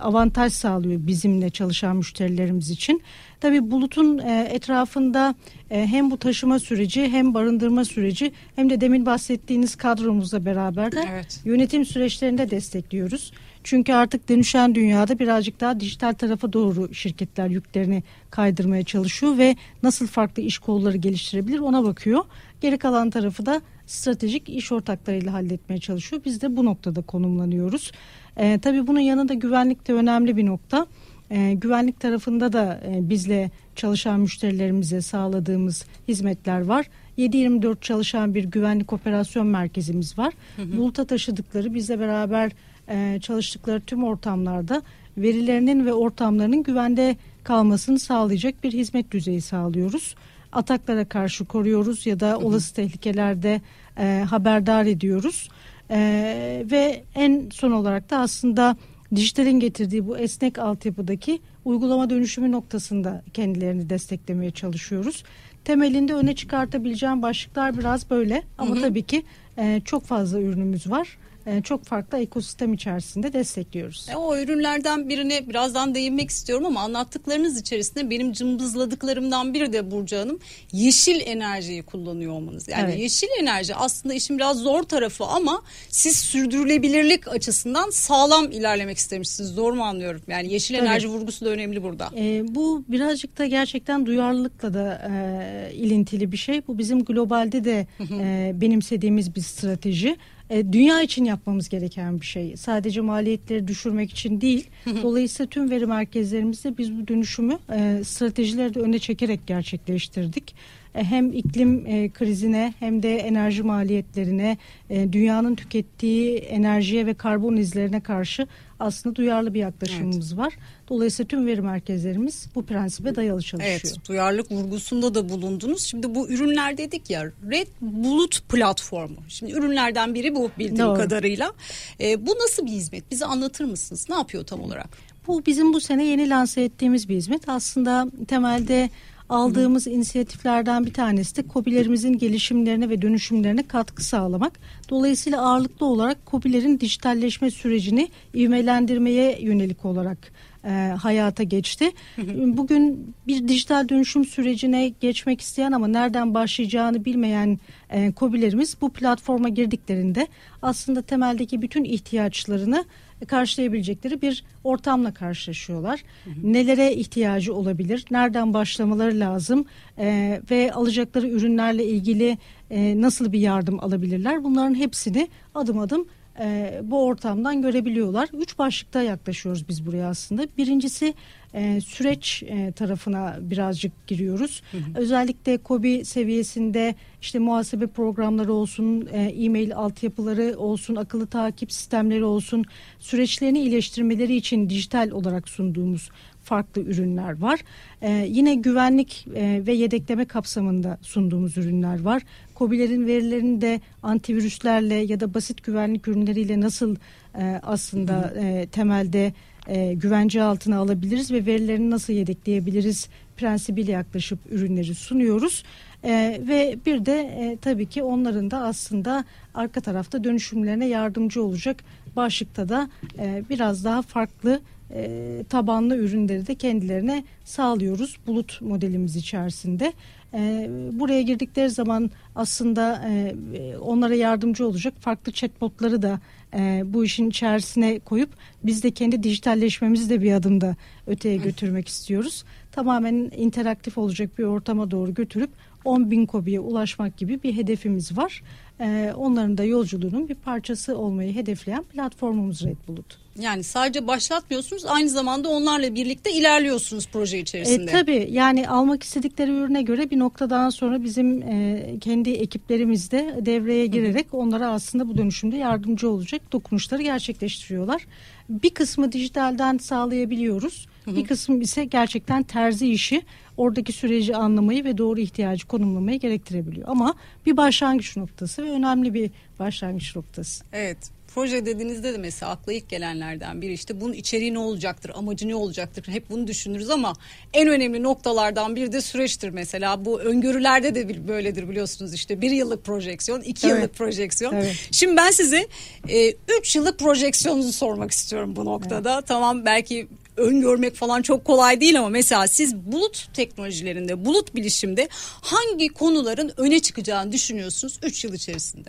avantaj 0.00 0.52
sağlıyor 0.52 1.06
bizimle 1.06 1.50
çalışan 1.50 1.96
müşterilerimiz 1.96 2.70
için. 2.70 3.02
Tabii 3.40 3.70
bulutun 3.70 4.18
e, 4.18 4.48
etrafında 4.50 5.34
e, 5.70 5.86
hem 5.86 6.10
bu 6.10 6.18
taşıma 6.18 6.58
süreci 6.58 7.08
hem 7.08 7.34
barındırma 7.34 7.84
süreci 7.84 8.32
hem 8.56 8.70
de 8.70 8.80
demin 8.80 9.06
bahsettiğiniz 9.06 9.76
kadromuzla 9.76 10.44
beraber 10.44 10.92
de 10.92 11.08
evet. 11.12 11.40
yönetim 11.44 11.84
süreçlerinde 11.84 12.50
destekliyoruz. 12.50 13.32
Çünkü 13.64 13.92
artık 13.92 14.28
dönüşen 14.28 14.74
dünyada 14.74 15.18
birazcık 15.18 15.60
daha 15.60 15.80
dijital 15.80 16.12
tarafa 16.12 16.52
doğru 16.52 16.94
şirketler 16.94 17.48
yüklerini 17.48 18.02
kaydırmaya 18.30 18.84
çalışıyor 18.84 19.38
ve 19.38 19.56
nasıl 19.82 20.06
farklı 20.06 20.42
iş 20.42 20.58
kolları 20.58 20.96
geliştirebilir 20.96 21.58
ona 21.58 21.84
bakıyor. 21.84 22.24
Geri 22.60 22.78
kalan 22.78 23.10
tarafı 23.10 23.46
da 23.46 23.60
stratejik 23.86 24.48
iş 24.48 24.72
ortaklarıyla 24.72 25.32
halletmeye 25.32 25.80
çalışıyor. 25.80 26.22
Biz 26.24 26.42
de 26.42 26.56
bu 26.56 26.64
noktada 26.64 27.02
konumlanıyoruz. 27.02 27.92
E, 28.36 28.58
tabii 28.58 28.86
bunun 28.86 29.00
yanında 29.00 29.34
güvenlik 29.34 29.88
de 29.88 29.92
önemli 29.92 30.36
bir 30.36 30.46
nokta. 30.46 30.86
E, 31.30 31.52
güvenlik 31.52 32.00
tarafında 32.00 32.52
da 32.52 32.80
e, 32.86 33.08
bizle 33.08 33.50
çalışan 33.76 34.20
müşterilerimize 34.20 35.00
sağladığımız 35.00 35.84
hizmetler 36.08 36.60
var. 36.60 36.86
7-24 37.18 37.80
çalışan 37.80 38.34
bir 38.34 38.44
güvenlik 38.44 38.92
operasyon 38.92 39.46
merkezimiz 39.46 40.18
var. 40.18 40.34
Hı 40.56 40.62
hı. 40.62 40.76
Bulut'a 40.76 41.04
taşıdıkları 41.04 41.74
bizle 41.74 42.00
beraber 42.00 42.52
e, 42.88 43.20
çalıştıkları 43.20 43.80
tüm 43.80 44.04
ortamlarda 44.04 44.82
verilerinin 45.16 45.86
ve 45.86 45.92
ortamlarının 45.92 46.62
güvende 46.62 47.16
kalmasını 47.44 47.98
sağlayacak 47.98 48.64
bir 48.64 48.72
hizmet 48.72 49.10
düzeyi 49.10 49.40
sağlıyoruz. 49.40 50.14
Ataklara 50.52 51.04
karşı 51.04 51.44
koruyoruz 51.44 52.06
ya 52.06 52.20
da 52.20 52.30
hı 52.30 52.32
hı. 52.32 52.38
olası 52.38 52.74
tehlikelerde 52.74 53.60
e, 53.98 54.24
haberdar 54.30 54.86
ediyoruz. 54.86 55.48
E, 55.90 56.64
ve 56.70 57.02
en 57.14 57.48
son 57.52 57.70
olarak 57.70 58.10
da 58.10 58.18
aslında 58.18 58.76
dijitalin 59.14 59.60
getirdiği 59.60 60.06
bu 60.06 60.18
esnek 60.18 60.58
altyapıdaki 60.58 61.40
uygulama 61.64 62.10
dönüşümü 62.10 62.52
noktasında 62.52 63.22
kendilerini 63.34 63.90
desteklemeye 63.90 64.50
çalışıyoruz. 64.50 65.24
Temelinde 65.64 66.14
öne 66.14 66.34
çıkartabileceğim 66.34 67.22
başlıklar 67.22 67.78
biraz 67.78 68.10
böyle 68.10 68.42
ama 68.58 68.74
hı 68.74 68.78
hı. 68.78 68.80
tabii 68.80 69.02
ki 69.02 69.22
e, 69.58 69.80
çok 69.84 70.04
fazla 70.04 70.40
ürünümüz 70.40 70.90
var. 70.90 71.18
E, 71.46 71.62
çok 71.62 71.84
farklı 71.84 72.18
ekosistem 72.18 72.72
içerisinde 72.72 73.32
destekliyoruz. 73.32 74.06
E, 74.12 74.16
o 74.16 74.38
ürünlerden 74.38 75.08
birine 75.08 75.48
birazdan 75.48 75.94
değinmek 75.94 76.30
istiyorum 76.30 76.66
ama 76.66 76.80
anlattıklarınız 76.80 77.60
içerisinde 77.60 78.10
benim 78.10 78.32
cımbızladıklarımdan 78.32 79.54
biri 79.54 79.72
de 79.72 79.90
Burcu 79.90 80.16
Hanım 80.16 80.38
yeşil 80.72 81.20
enerjiyi 81.24 81.82
kullanıyor 81.82 82.32
olmanız. 82.32 82.68
Yani 82.68 82.90
evet. 82.90 83.00
yeşil 83.00 83.28
enerji 83.40 83.74
aslında 83.74 84.14
işin 84.14 84.38
biraz 84.38 84.58
zor 84.58 84.82
tarafı 84.82 85.24
ama 85.24 85.62
siz 85.88 86.16
sürdürülebilirlik 86.16 87.28
açısından 87.28 87.90
sağlam 87.90 88.50
ilerlemek 88.50 88.98
istemişsiniz. 88.98 89.56
Doğru 89.56 89.74
mu 89.74 89.84
anlıyorum? 89.84 90.22
Yani 90.28 90.52
yeşil 90.52 90.76
Tabii. 90.76 90.86
enerji 90.86 91.08
vurgusu 91.08 91.44
da 91.44 91.50
önemli 91.50 91.82
burada. 91.82 92.10
E, 92.16 92.54
bu 92.54 92.84
birazcık 92.88 93.38
da 93.38 93.46
gerçekten 93.46 94.06
duyarlılıkla 94.06 94.74
da 94.74 95.10
e, 95.10 95.74
ilintili 95.74 96.32
bir 96.32 96.36
şey. 96.36 96.66
Bu 96.66 96.78
bizim 96.78 97.04
globalde 97.04 97.64
de 97.64 97.86
e, 98.20 98.52
benimsediğimiz 98.54 99.34
bir 99.34 99.40
strateji. 99.40 100.16
E, 100.52 100.72
dünya 100.72 101.02
için 101.02 101.24
yapmamız 101.24 101.68
gereken 101.68 102.20
bir 102.20 102.26
şey. 102.26 102.56
Sadece 102.56 103.00
maliyetleri 103.00 103.68
düşürmek 103.68 104.10
için 104.10 104.40
değil. 104.40 104.66
Dolayısıyla 105.02 105.50
tüm 105.50 105.70
veri 105.70 105.86
merkezlerimizde 105.86 106.78
biz 106.78 106.98
bu 106.98 107.08
dönüşümü 107.08 107.58
e, 107.72 108.04
stratejileri 108.04 108.74
de 108.74 108.80
öne 108.80 108.98
çekerek 108.98 109.46
gerçekleştirdik. 109.46 110.54
E, 110.94 111.04
hem 111.04 111.32
iklim 111.32 111.86
e, 111.86 112.08
krizine 112.08 112.74
hem 112.78 113.02
de 113.02 113.16
enerji 113.16 113.62
maliyetlerine, 113.62 114.56
e, 114.90 115.12
dünyanın 115.12 115.54
tükettiği 115.54 116.38
enerjiye 116.38 117.06
ve 117.06 117.14
karbon 117.14 117.56
izlerine 117.56 118.00
karşı 118.00 118.46
aslında 118.80 119.16
duyarlı 119.16 119.54
bir 119.54 119.60
yaklaşımımız 119.60 120.32
evet. 120.32 120.38
var. 120.38 120.54
Dolayısıyla 120.88 121.28
tüm 121.28 121.46
veri 121.46 121.60
merkezlerimiz 121.60 122.46
bu 122.54 122.66
prensibe 122.66 123.14
dayalı 123.14 123.42
çalışıyor. 123.42 123.80
Evet, 123.84 124.08
duyarlılık 124.08 124.52
vurgusunda 124.52 125.14
da 125.14 125.28
bulundunuz. 125.28 125.82
Şimdi 125.82 126.14
bu 126.14 126.28
ürünler 126.28 126.78
dedik 126.78 127.10
ya, 127.10 127.24
Red 127.50 127.68
Bulut 127.80 128.48
platformu. 128.48 129.16
Şimdi 129.28 129.52
ürünlerden 129.52 130.14
biri 130.14 130.34
bu 130.34 130.50
bildiğim 130.58 130.78
Doğru. 130.78 130.96
kadarıyla. 130.96 131.52
E, 132.00 132.26
bu 132.26 132.30
nasıl 132.30 132.66
bir 132.66 132.70
hizmet? 132.70 133.10
Bize 133.10 133.26
anlatır 133.26 133.64
mısınız? 133.64 134.06
Ne 134.08 134.14
yapıyor 134.14 134.44
tam 134.44 134.60
olarak? 134.60 134.88
Bu 135.26 135.46
bizim 135.46 135.72
bu 135.72 135.80
sene 135.80 136.04
yeni 136.04 136.30
lanse 136.30 136.62
ettiğimiz 136.62 137.08
bir 137.08 137.16
hizmet. 137.16 137.48
Aslında 137.48 138.06
temelde 138.28 138.90
aldığımız 139.32 139.86
Hı. 139.86 139.90
inisiyatiflerden 139.90 140.86
bir 140.86 140.92
tanesi 140.92 141.36
de 141.36 141.42
kobilerimizin 141.42 142.18
gelişimlerine 142.18 142.88
ve 142.88 143.02
dönüşümlerine 143.02 143.66
katkı 143.66 144.04
sağlamak. 144.04 144.60
Dolayısıyla 144.88 145.42
ağırlıklı 145.42 145.86
olarak 145.86 146.26
kobilerin 146.26 146.80
dijitalleşme 146.80 147.50
sürecini 147.50 148.08
ivmelendirmeye 148.34 149.38
yönelik 149.40 149.84
olarak 149.84 150.18
e, 150.64 150.68
hayata 151.02 151.42
geçti. 151.42 151.90
Bugün 152.46 153.14
bir 153.26 153.48
dijital 153.48 153.88
dönüşüm 153.88 154.24
sürecine 154.24 154.88
geçmek 154.88 155.40
isteyen 155.40 155.72
ama 155.72 155.88
nereden 155.88 156.34
başlayacağını 156.34 157.04
bilmeyen 157.04 157.58
e, 157.90 158.12
kobilerimiz 158.12 158.76
bu 158.80 158.92
platforma 158.92 159.48
girdiklerinde 159.48 160.26
aslında 160.62 161.02
temeldeki 161.02 161.62
bütün 161.62 161.84
ihtiyaçlarını 161.84 162.84
karşılayabilecekleri 163.26 164.22
bir 164.22 164.44
ortamla 164.64 165.14
karşılaşıyorlar. 165.14 166.00
Hı 166.24 166.30
hı. 166.30 166.52
Nelere 166.52 166.94
ihtiyacı 166.94 167.54
olabilir? 167.54 168.04
Nereden 168.10 168.54
başlamaları 168.54 169.20
lazım? 169.20 169.64
E, 169.98 170.40
ve 170.50 170.72
alacakları 170.72 171.28
ürünlerle 171.28 171.84
ilgili 171.84 172.38
e, 172.70 173.00
nasıl 173.00 173.32
bir 173.32 173.40
yardım 173.40 173.80
alabilirler? 173.80 174.44
Bunların 174.44 174.74
hepsini 174.74 175.28
adım 175.54 175.78
adım 175.78 176.06
e, 176.40 176.80
bu 176.82 177.04
ortamdan 177.04 177.62
görebiliyorlar. 177.62 178.28
Üç 178.32 178.58
başlıkta 178.58 179.02
yaklaşıyoruz 179.02 179.68
biz 179.68 179.86
buraya 179.86 180.08
aslında. 180.08 180.46
Birincisi 180.58 181.14
e, 181.54 181.80
süreç 181.80 182.42
e, 182.42 182.72
tarafına 182.72 183.38
birazcık 183.40 184.06
giriyoruz. 184.06 184.62
Hı 184.70 184.76
hı. 184.76 184.82
Özellikle 184.94 185.58
KOBİ 185.58 186.04
seviyesinde 186.04 186.94
işte 187.20 187.38
muhasebe 187.38 187.86
programları 187.86 188.52
olsun, 188.52 189.08
e, 189.12 189.22
e-mail 189.22 189.76
altyapıları 189.76 190.58
olsun, 190.58 190.96
akıllı 190.96 191.26
takip 191.26 191.72
sistemleri 191.72 192.24
olsun, 192.24 192.64
süreçlerini 192.98 193.58
iyileştirmeleri 193.58 194.36
için 194.36 194.70
dijital 194.70 195.10
olarak 195.10 195.48
sunduğumuz 195.48 196.10
farklı 196.42 196.82
ürünler 196.82 197.40
var. 197.40 197.60
Ee, 198.02 198.26
yine 198.28 198.54
güvenlik 198.54 199.26
e, 199.34 199.62
ve 199.66 199.72
yedekleme 199.72 200.24
kapsamında 200.24 200.98
sunduğumuz 201.02 201.58
ürünler 201.58 202.00
var. 202.00 202.22
COBİ'lerin 202.62 203.06
verilerini 203.06 203.60
de 203.60 203.80
antivirüslerle 204.02 204.94
ya 204.94 205.20
da 205.20 205.34
basit 205.34 205.64
güvenlik 205.64 206.08
ürünleriyle 206.08 206.60
nasıl 206.60 206.96
e, 207.38 207.60
aslında 207.62 208.34
e, 208.36 208.66
temelde 208.66 209.32
e, 209.66 209.94
güvence 209.94 210.42
altına 210.42 210.78
alabiliriz 210.78 211.30
ve 211.30 211.46
verilerini 211.46 211.90
nasıl 211.90 212.12
yedekleyebiliriz 212.12 213.08
prensibiyle 213.36 213.92
yaklaşıp 213.92 214.38
ürünleri 214.50 214.94
sunuyoruz. 214.94 215.64
E, 216.04 216.40
ve 216.48 216.78
bir 216.86 217.06
de 217.06 217.20
e, 217.20 217.58
tabii 217.62 217.86
ki 217.86 218.02
onların 218.02 218.50
da 218.50 218.58
aslında 218.58 219.24
arka 219.54 219.80
tarafta 219.80 220.24
dönüşümlerine 220.24 220.86
yardımcı 220.86 221.42
olacak 221.42 221.84
başlıkta 222.16 222.68
da 222.68 222.90
e, 223.18 223.42
biraz 223.50 223.84
daha 223.84 224.02
farklı 224.02 224.60
e, 224.94 225.44
tabanlı 225.48 225.96
ürünleri 225.96 226.46
de 226.46 226.54
kendilerine 226.54 227.24
sağlıyoruz 227.44 228.16
bulut 228.26 228.60
modelimiz 228.60 229.16
içerisinde. 229.16 229.92
E, 230.34 230.70
buraya 230.92 231.22
girdikleri 231.22 231.70
zaman 231.70 232.10
aslında 232.34 233.08
e, 233.08 233.34
onlara 233.76 234.14
yardımcı 234.14 234.66
olacak 234.66 234.94
farklı 235.00 235.32
chatbotları 235.32 236.02
da 236.02 236.20
e, 236.54 236.82
bu 236.86 237.04
işin 237.04 237.30
içerisine 237.30 237.98
koyup 237.98 238.30
biz 238.64 238.82
de 238.82 238.90
kendi 238.90 239.22
dijitalleşmemizi 239.22 240.10
de 240.10 240.22
bir 240.22 240.32
adımda 240.32 240.76
öteye 241.06 241.36
götürmek 241.36 241.88
istiyoruz. 241.88 242.44
Tamamen 242.72 243.30
interaktif 243.36 243.98
olacak 243.98 244.38
bir 244.38 244.44
ortama 244.44 244.90
doğru 244.90 245.14
götürüp 245.14 245.50
10 245.84 246.10
bin 246.10 246.26
kobiye 246.26 246.60
ulaşmak 246.60 247.16
gibi 247.16 247.42
bir 247.42 247.56
hedefimiz 247.56 248.16
var. 248.16 248.42
Ee, 248.80 249.12
onların 249.16 249.58
da 249.58 249.64
yolculuğunun 249.64 250.28
bir 250.28 250.34
parçası 250.34 250.98
olmayı 250.98 251.34
hedefleyen 251.34 251.82
platformumuz 251.82 252.64
Red 252.64 252.76
Bulut. 252.88 253.21
Yani 253.40 253.62
sadece 253.62 254.06
başlatmıyorsunuz 254.06 254.84
aynı 254.86 255.08
zamanda 255.08 255.48
onlarla 255.48 255.94
birlikte 255.94 256.32
ilerliyorsunuz 256.32 257.08
proje 257.12 257.38
içerisinde. 257.38 257.90
E, 257.90 257.94
tabii 257.94 258.28
yani 258.30 258.68
almak 258.68 259.02
istedikleri 259.02 259.50
ürüne 259.50 259.82
göre 259.82 260.10
bir 260.10 260.18
noktadan 260.18 260.70
sonra 260.70 261.02
bizim 261.02 261.42
e, 261.42 261.84
kendi 262.00 262.30
ekiplerimiz 262.30 263.10
de 263.10 263.38
devreye 263.40 263.86
girerek 263.86 264.26
Hı-hı. 264.26 264.36
onlara 264.36 264.70
aslında 264.70 265.08
bu 265.08 265.18
dönüşümde 265.18 265.56
yardımcı 265.56 266.10
olacak 266.10 266.52
dokunuşları 266.52 267.02
gerçekleştiriyorlar. 267.02 268.06
bir 268.48 268.70
kısmı 268.70 269.12
dijitalden 269.12 269.78
sağlayabiliyoruz. 269.78 270.86
Hı 271.04 271.10
hı. 271.10 271.16
Bir 271.16 271.24
kısmı 271.24 271.62
ise 271.62 271.84
gerçekten 271.84 272.42
terzi 272.42 272.92
işi 272.92 273.22
oradaki 273.56 273.92
süreci 273.92 274.36
anlamayı 274.36 274.84
ve 274.84 274.98
doğru 274.98 275.20
ihtiyacı 275.20 275.66
konumlamayı 275.66 276.20
gerektirebiliyor. 276.20 276.88
Ama 276.88 277.14
bir 277.46 277.56
başlangıç 277.56 278.16
noktası 278.16 278.64
ve 278.64 278.70
önemli 278.70 279.14
bir 279.14 279.30
başlangıç 279.58 280.16
noktası. 280.16 280.64
Evet 280.72 280.98
proje 281.34 281.66
dediğinizde 281.66 282.12
de 282.12 282.18
mesela 282.18 282.52
akla 282.52 282.72
ilk 282.72 282.88
gelenlerden 282.88 283.62
biri 283.62 283.72
işte 283.72 284.00
bunun 284.00 284.12
içeriği 284.12 284.54
ne 284.54 284.58
olacaktır, 284.58 285.12
amacı 285.14 285.48
ne 285.48 285.54
olacaktır 285.54 286.08
hep 286.08 286.30
bunu 286.30 286.46
düşünürüz 286.46 286.90
ama 286.90 287.12
en 287.52 287.68
önemli 287.68 288.02
noktalardan 288.02 288.76
biri 288.76 288.92
de 288.92 289.00
süreçtir 289.00 289.48
mesela. 289.48 290.04
Bu 290.04 290.20
öngörülerde 290.20 290.94
de 290.94 291.28
böyledir 291.28 291.68
biliyorsunuz 291.68 292.14
işte 292.14 292.40
bir 292.40 292.50
yıllık 292.50 292.84
projeksiyon, 292.84 293.40
iki 293.40 293.66
evet. 293.66 293.76
yıllık 293.76 293.94
projeksiyon. 293.94 294.54
Evet. 294.54 294.88
Şimdi 294.90 295.16
ben 295.16 295.30
size 295.30 295.66
e, 296.08 296.34
üç 296.58 296.76
yıllık 296.76 296.98
projeksiyonunuzu 296.98 297.72
sormak 297.72 298.10
istiyorum 298.10 298.56
bu 298.56 298.64
noktada. 298.64 299.14
Evet. 299.14 299.26
Tamam 299.26 299.64
belki 299.64 300.08
öngörmek 300.36 300.94
falan 300.94 301.22
çok 301.22 301.44
kolay 301.44 301.80
değil 301.80 301.98
ama 301.98 302.08
mesela 302.08 302.48
siz 302.48 302.76
bulut 302.76 303.34
teknolojilerinde, 303.34 304.24
bulut 304.24 304.54
bilişimde 304.54 305.08
hangi 305.40 305.88
konuların 305.88 306.52
öne 306.56 306.80
çıkacağını 306.80 307.32
düşünüyorsunuz 307.32 307.98
3 308.02 308.24
yıl 308.24 308.34
içerisinde? 308.34 308.88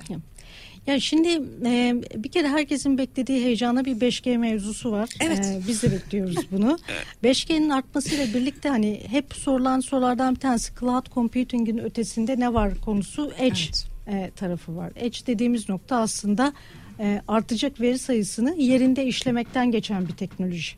Ya 0.88 1.00
şimdi 1.00 1.30
e, 1.66 1.96
bir 2.16 2.30
kere 2.30 2.48
herkesin 2.48 2.98
beklediği 2.98 3.44
heyecana 3.44 3.86
bir 3.86 3.96
5G 3.96 4.38
mevzusu 4.38 4.92
var. 4.92 5.10
Evet. 5.20 5.46
E, 5.46 5.62
biz 5.68 5.84
de 5.84 5.92
bekliyoruz 5.92 6.36
bunu. 6.52 6.78
5G'nin 7.24 7.70
artmasıyla 7.70 8.28
birlikte 8.28 8.70
hani 8.70 9.02
hep 9.08 9.34
sorulan 9.34 9.80
sorulardan 9.80 10.36
bir 10.36 10.40
tanesi 10.40 10.74
cloud 10.80 11.13
computing'in 11.13 11.78
ötesinde 11.78 12.40
ne 12.40 12.54
var 12.54 12.82
konusu 12.86 13.32
edge 13.38 13.60
evet. 14.08 14.28
e, 14.28 14.32
tarafı 14.36 14.75
var. 14.75 14.92
Edge 14.96 15.18
dediğimiz 15.28 15.70
nokta 15.70 15.98
aslında 15.98 16.54
e, 17.00 17.22
artacak 17.28 17.82
veri 17.82 18.00
sayısını 18.00 18.56
yerinde 18.58 19.06
işlemekten 19.06 19.72
geçen 19.72 20.08
bir 20.08 20.13
teknoloji. 20.13 20.75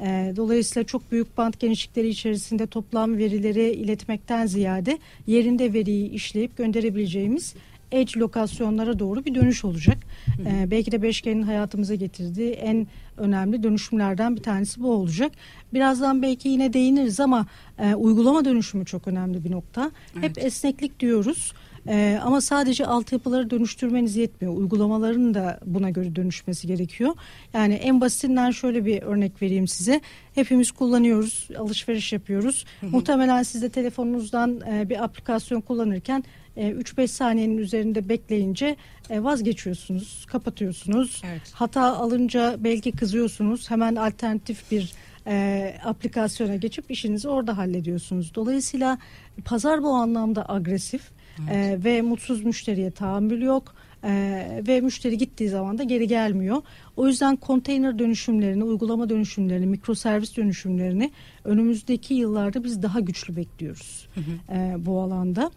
E, 0.00 0.32
dolayısıyla 0.36 0.86
çok 0.86 1.12
büyük 1.12 1.38
band 1.38 1.54
genişlikleri 1.58 2.08
içerisinde 2.08 2.66
toplam 2.66 3.18
verileri 3.18 3.70
iletmekten 3.70 4.46
ziyade 4.46 4.98
yerinde 5.26 5.72
veriyi 5.72 6.10
işleyip 6.10 6.56
gönderebileceğimiz 6.56 7.54
edge 7.96 8.20
lokasyonlara 8.20 8.98
doğru 8.98 9.24
bir 9.24 9.34
dönüş 9.34 9.64
olacak. 9.64 9.98
Ee, 10.46 10.70
belki 10.70 10.92
de 10.92 10.96
5G'nin 10.96 11.42
hayatımıza 11.42 11.94
getirdiği 11.94 12.52
en 12.52 12.86
önemli 13.16 13.62
dönüşümlerden 13.62 14.36
bir 14.36 14.42
tanesi 14.42 14.82
bu 14.82 14.90
olacak. 14.90 15.32
Birazdan 15.74 16.22
belki 16.22 16.48
yine 16.48 16.72
değiniriz 16.72 17.20
ama 17.20 17.46
e, 17.78 17.94
uygulama 17.94 18.44
dönüşümü 18.44 18.84
çok 18.84 19.08
önemli 19.08 19.44
bir 19.44 19.50
nokta. 19.50 19.90
Evet. 20.14 20.24
Hep 20.24 20.44
esneklik 20.44 21.00
diyoruz. 21.00 21.52
Ee, 21.88 22.20
ama 22.22 22.40
sadece 22.40 22.86
altyapıları 22.86 23.50
dönüştürmeniz 23.50 24.16
yetmiyor. 24.16 24.56
Uygulamaların 24.56 25.34
da 25.34 25.60
buna 25.66 25.90
göre 25.90 26.16
dönüşmesi 26.16 26.66
gerekiyor. 26.66 27.14
Yani 27.54 27.74
en 27.74 28.00
basitinden 28.00 28.50
şöyle 28.50 28.84
bir 28.84 29.02
örnek 29.02 29.42
vereyim 29.42 29.68
size. 29.68 30.00
Hepimiz 30.34 30.70
kullanıyoruz, 30.70 31.48
alışveriş 31.58 32.12
yapıyoruz. 32.12 32.64
Hı 32.80 32.86
hı. 32.86 32.90
Muhtemelen 32.90 33.42
siz 33.42 33.62
de 33.62 33.68
telefonunuzdan 33.68 34.60
e, 34.60 34.88
bir 34.88 35.04
aplikasyon 35.04 35.60
kullanırken 35.60 36.24
3-5 36.56 37.02
e, 37.02 37.06
saniyenin 37.06 37.58
üzerinde 37.58 38.08
bekleyince 38.08 38.76
e, 39.10 39.24
vazgeçiyorsunuz, 39.24 40.26
kapatıyorsunuz. 40.26 41.22
Evet. 41.26 41.52
Hata 41.54 41.96
alınca 41.96 42.56
belki 42.58 42.92
kızıyorsunuz. 42.92 43.70
Hemen 43.70 43.96
alternatif 43.96 44.70
bir 44.70 44.92
e, 45.26 45.74
aplikasyona 45.84 46.56
geçip 46.56 46.90
işinizi 46.90 47.28
orada 47.28 47.56
hallediyorsunuz. 47.56 48.34
Dolayısıyla 48.34 48.98
pazar 49.44 49.82
bu 49.82 49.88
anlamda 49.88 50.48
agresif 50.48 51.02
evet. 51.40 51.80
e, 51.80 51.84
ve 51.84 52.02
mutsuz 52.02 52.44
müşteriye 52.44 52.90
tahammül 52.90 53.42
yok. 53.42 53.74
Ee, 54.04 54.62
ve 54.68 54.80
müşteri 54.80 55.18
gittiği 55.18 55.48
zaman 55.48 55.78
da 55.78 55.82
geri 55.82 56.08
gelmiyor. 56.08 56.62
O 56.96 57.06
yüzden 57.06 57.36
konteyner 57.36 57.98
dönüşümlerini, 57.98 58.64
uygulama 58.64 59.08
dönüşümlerini, 59.08 59.66
mikroservis 59.66 60.36
dönüşümlerini 60.36 61.10
önümüzdeki 61.44 62.14
yıllarda 62.14 62.64
biz 62.64 62.82
daha 62.82 63.00
güçlü 63.00 63.36
bekliyoruz 63.36 64.08
hı 64.14 64.20
hı. 64.20 64.58
E, 64.58 64.86
bu 64.86 65.00
alanda. 65.00 65.50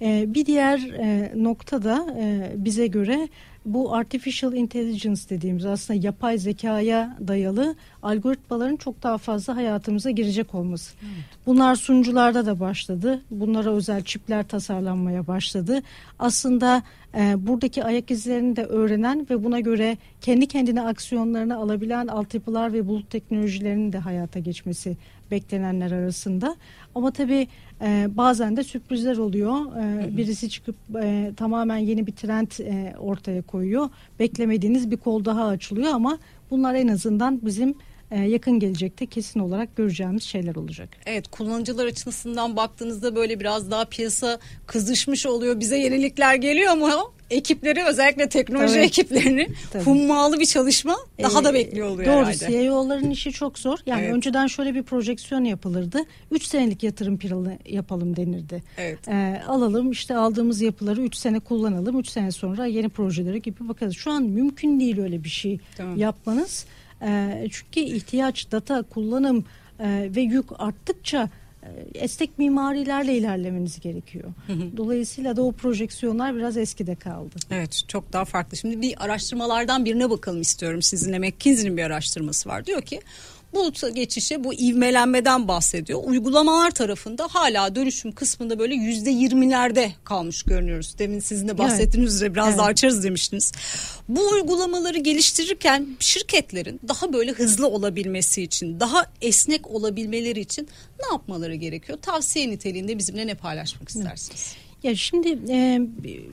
E, 0.00 0.34
bir 0.34 0.46
diğer 0.46 0.78
e, 0.78 1.32
nokta 1.36 1.82
da 1.82 2.06
e, 2.18 2.52
bize 2.56 2.86
göre 2.86 3.28
bu 3.64 3.94
artificial 3.94 4.54
intelligence 4.54 5.20
dediğimiz 5.30 5.66
aslında 5.66 6.00
yapay 6.06 6.38
zekaya 6.38 7.16
dayalı 7.28 7.76
algoritmaların 8.02 8.76
çok 8.76 9.02
daha 9.02 9.18
fazla 9.18 9.56
hayatımıza 9.56 10.10
girecek 10.10 10.54
olması. 10.54 10.94
Evet. 11.02 11.24
Bunlar 11.46 11.76
sunucularda 11.76 12.46
da 12.46 12.60
başladı. 12.60 13.22
Bunlara 13.30 13.70
özel 13.70 14.04
çipler 14.04 14.48
tasarlanmaya 14.48 15.26
başladı. 15.26 15.82
Aslında 16.18 16.82
e, 17.14 17.46
buradaki 17.46 17.84
ayak 17.84 18.10
izlerini 18.10 18.56
de 18.56 18.64
öğrenen 18.64 19.26
ve 19.30 19.44
buna 19.44 19.60
göre 19.60 19.96
kendi 20.20 20.46
kendine 20.46 20.82
aksiyonlarını 20.84 21.56
alabilen 21.56 22.06
altyapılar 22.06 22.72
ve 22.72 22.86
bulut 22.86 23.10
teknolojilerinin 23.10 23.92
de 23.92 23.98
hayata 23.98 24.38
geçmesi 24.38 24.96
beklenenler 25.30 25.90
arasında. 25.90 26.56
Ama 26.94 27.10
tabii 27.10 27.48
e, 27.82 28.08
bazen 28.10 28.56
de 28.56 28.62
sürprizler 28.62 29.16
oluyor. 29.16 29.54
E, 29.54 30.16
birisi 30.16 30.50
çıkıp 30.50 30.76
e, 31.02 31.32
tamamen 31.36 31.76
yeni 31.76 32.06
bir 32.06 32.12
trend 32.12 32.50
e, 32.60 32.96
ortaya 32.98 33.42
koyuyor. 33.42 33.88
Beklemediğiniz 34.18 34.90
bir 34.90 34.96
kol 34.96 35.24
daha 35.24 35.46
açılıyor 35.46 35.92
ama 35.92 36.18
bunlar 36.50 36.74
en 36.74 36.88
azından 36.88 37.40
bizim 37.42 37.74
yakın 38.10 38.58
gelecekte 38.60 39.06
kesin 39.06 39.40
olarak 39.40 39.76
göreceğimiz 39.76 40.22
şeyler 40.22 40.54
olacak. 40.54 40.88
Evet 41.06 41.28
kullanıcılar 41.28 41.86
açısından 41.86 42.56
baktığınızda 42.56 43.16
böyle 43.16 43.40
biraz 43.40 43.70
daha 43.70 43.84
piyasa 43.84 44.38
kızışmış 44.66 45.26
oluyor. 45.26 45.60
Bize 45.60 45.78
yenilikler 45.78 46.34
geliyor 46.34 46.72
ama 46.72 47.14
ekipleri 47.30 47.84
özellikle 47.84 48.28
teknoloji 48.28 48.74
Tabii. 48.74 48.84
ekiplerini 48.84 49.48
Tabii. 49.72 49.84
hummalı 49.84 50.40
bir 50.40 50.46
çalışma 50.46 50.96
daha 51.22 51.40
ee, 51.40 51.44
da 51.44 51.54
bekliyor 51.54 51.88
oluyor 51.88 52.06
doğru, 52.06 52.26
herhalde. 52.26 52.46
Doğru 52.46 52.62
CIO'ların 52.62 53.10
işi 53.10 53.32
çok 53.32 53.58
zor. 53.58 53.78
Yani 53.86 54.02
evet. 54.02 54.14
önceden 54.14 54.46
şöyle 54.46 54.74
bir 54.74 54.82
projeksiyon 54.82 55.44
yapılırdı. 55.44 55.98
3 56.30 56.44
senelik 56.44 56.82
yatırım 56.82 57.18
planı 57.18 57.58
yapalım 57.66 58.16
denirdi. 58.16 58.62
Evet. 58.78 59.08
Ee, 59.08 59.42
alalım 59.48 59.90
işte 59.90 60.16
aldığımız 60.16 60.60
yapıları 60.60 61.02
3 61.02 61.16
sene 61.16 61.40
kullanalım. 61.40 61.98
3 61.98 62.08
sene 62.08 62.30
sonra 62.30 62.66
yeni 62.66 62.88
projeleri 62.88 63.42
gibi 63.42 63.68
bakarız. 63.68 63.94
Şu 63.94 64.10
an 64.10 64.22
mümkün 64.22 64.80
değil 64.80 65.00
öyle 65.00 65.24
bir 65.24 65.28
şey 65.28 65.58
tamam. 65.76 65.96
yapmanız. 65.96 66.66
E, 67.02 67.46
çünkü 67.50 67.80
ihtiyaç, 67.80 68.52
data, 68.52 68.82
kullanım 68.82 69.44
e, 69.80 70.10
ve 70.16 70.20
yük 70.20 70.46
arttıkça 70.58 71.28
e, 71.62 71.68
esnek 71.94 72.38
mimarilerle 72.38 73.16
ilerlemeniz 73.16 73.80
gerekiyor. 73.80 74.32
Dolayısıyla 74.76 75.36
da 75.36 75.42
o 75.42 75.52
projeksiyonlar 75.52 76.36
biraz 76.36 76.56
eskide 76.56 76.94
kaldı. 76.94 77.34
Evet 77.50 77.82
çok 77.88 78.12
daha 78.12 78.24
farklı. 78.24 78.56
Şimdi 78.56 78.82
bir 78.82 79.04
araştırmalardan 79.04 79.84
birine 79.84 80.10
bakalım 80.10 80.40
istiyorum 80.40 80.82
sizinle. 80.82 81.18
McKinsey'nin 81.18 81.76
bir 81.76 81.82
araştırması 81.82 82.48
var. 82.48 82.66
Diyor 82.66 82.82
ki 82.82 83.00
buluta 83.54 83.88
geçişe 83.88 84.44
bu 84.44 84.54
ivmelenmeden 84.54 85.48
bahsediyor. 85.48 86.00
Uygulamalar 86.04 86.70
tarafında 86.70 87.28
hala 87.30 87.74
dönüşüm 87.74 88.12
kısmında 88.12 88.58
böyle 88.58 88.74
yüzde 88.74 89.10
yirmilerde 89.10 89.92
kalmış 90.04 90.42
görünüyoruz. 90.42 90.94
Demin 90.98 91.20
sizin 91.20 91.48
de 91.48 91.58
bahsettiğiniz 91.58 92.10
evet. 92.10 92.16
üzere 92.16 92.34
biraz 92.34 92.48
evet. 92.48 92.58
daha 92.58 92.66
açarız 92.66 93.04
demiştiniz. 93.04 93.52
Bu 94.08 94.28
uygulamaları 94.28 94.98
geliştirirken 94.98 95.96
şirketlerin 96.00 96.80
daha 96.88 97.12
böyle 97.12 97.32
hızlı 97.32 97.66
olabilmesi 97.68 98.42
için, 98.42 98.80
daha 98.80 99.06
esnek 99.22 99.70
olabilmeleri 99.70 100.40
için 100.40 100.68
ne 101.00 101.06
yapmaları 101.12 101.54
gerekiyor? 101.54 101.98
Tavsiye 102.02 102.50
niteliğinde 102.50 102.98
bizimle 102.98 103.26
ne 103.26 103.34
paylaşmak 103.34 103.88
istersiniz? 103.88 104.54
Evet. 104.56 104.63
Ya 104.84 104.96
şimdi 104.96 105.38
e, 105.48 105.80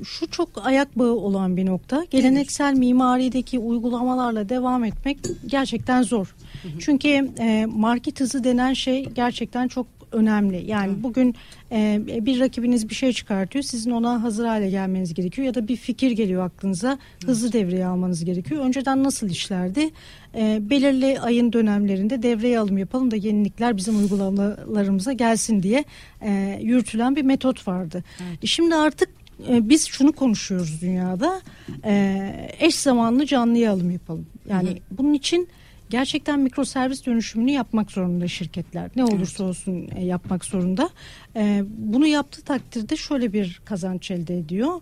şu 0.03 0.31
çok 0.31 0.49
ayak 0.65 0.99
bağı 0.99 1.13
olan 1.13 1.57
bir 1.57 1.65
nokta. 1.65 2.05
Geleneksel 2.09 2.73
mimarideki 2.73 3.59
uygulamalarla 3.59 4.49
devam 4.49 4.83
etmek 4.83 5.17
gerçekten 5.45 6.01
zor. 6.03 6.35
Çünkü 6.79 7.31
e, 7.39 7.65
market 7.65 8.19
hızı 8.19 8.43
denen 8.43 8.73
şey 8.73 9.05
gerçekten 9.05 9.67
çok 9.67 9.87
önemli. 10.11 10.63
Yani 10.67 10.93
Hı. 10.93 11.03
bugün 11.03 11.35
e, 11.71 12.01
bir 12.05 12.39
rakibiniz 12.39 12.89
bir 12.89 12.95
şey 12.95 13.13
çıkartıyor. 13.13 13.63
Sizin 13.63 13.91
ona 13.91 14.23
hazır 14.23 14.45
hale 14.45 14.69
gelmeniz 14.69 15.13
gerekiyor. 15.13 15.45
Ya 15.45 15.55
da 15.55 15.67
bir 15.67 15.75
fikir 15.75 16.11
geliyor 16.11 16.45
aklınıza. 16.45 16.97
Hızlı 17.25 17.53
devreye 17.53 17.85
almanız 17.85 18.25
gerekiyor. 18.25 18.65
Önceden 18.65 19.03
nasıl 19.03 19.29
işlerdi? 19.29 19.89
E, 20.35 20.59
belirli 20.69 21.19
ayın 21.19 21.53
dönemlerinde 21.53 22.23
devreye 22.23 22.59
alım 22.59 22.77
yapalım 22.77 23.11
da 23.11 23.15
yenilikler 23.15 23.77
bizim 23.77 23.99
uygulamalarımıza 23.99 25.13
gelsin 25.13 25.63
diye 25.63 25.83
e, 26.21 26.59
yürütülen 26.61 27.15
bir 27.15 27.23
metot 27.23 27.67
vardı. 27.67 28.03
Evet. 28.21 28.39
Şimdi 28.45 28.75
artık 28.75 29.09
e, 29.49 29.69
biz 29.69 29.87
şunu 29.87 30.11
konuşuyoruz 30.11 30.81
dünyada. 30.81 31.41
E, 31.85 32.49
eş 32.59 32.75
zamanlı 32.75 33.25
canlı 33.25 33.69
alım 33.69 33.91
yapalım. 33.91 34.25
Yani 34.49 34.69
Hı. 34.69 34.97
bunun 34.97 35.13
için 35.13 35.47
gerçekten 35.91 36.39
mikroservis 36.39 37.05
dönüşümünü 37.05 37.51
yapmak 37.51 37.91
zorunda 37.91 38.27
şirketler. 38.27 38.91
Ne 38.95 39.03
olursa 39.03 39.43
olsun 39.43 39.89
e, 39.95 40.05
yapmak 40.05 40.45
zorunda. 40.45 40.89
E, 41.35 41.63
bunu 41.67 42.07
yaptığı 42.07 42.41
takdirde 42.41 42.95
şöyle 42.95 43.33
bir 43.33 43.61
kazanç 43.65 44.11
elde 44.11 44.37
ediyor. 44.37 44.81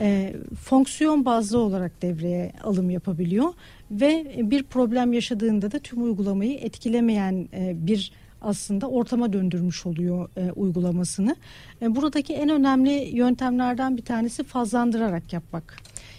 E, 0.00 0.34
fonksiyon 0.62 1.24
bazlı 1.24 1.58
olarak 1.58 2.02
devreye 2.02 2.52
alım 2.64 2.90
yapabiliyor 2.90 3.54
ve 3.90 4.36
bir 4.50 4.62
problem 4.62 5.12
yaşadığında 5.12 5.72
da 5.72 5.78
tüm 5.78 6.04
uygulamayı 6.04 6.58
etkilemeyen 6.58 7.48
bir 7.72 8.12
aslında 8.42 8.88
ortama 8.88 9.32
döndürmüş 9.32 9.86
oluyor 9.86 10.28
e, 10.36 10.52
uygulamasını. 10.52 11.36
E, 11.82 11.96
buradaki 11.96 12.34
en 12.34 12.48
önemli 12.48 12.90
yöntemlerden 13.16 13.96
bir 13.96 14.04
tanesi 14.04 14.44
fazlandırarak 14.44 15.32
yapmak. 15.32 15.76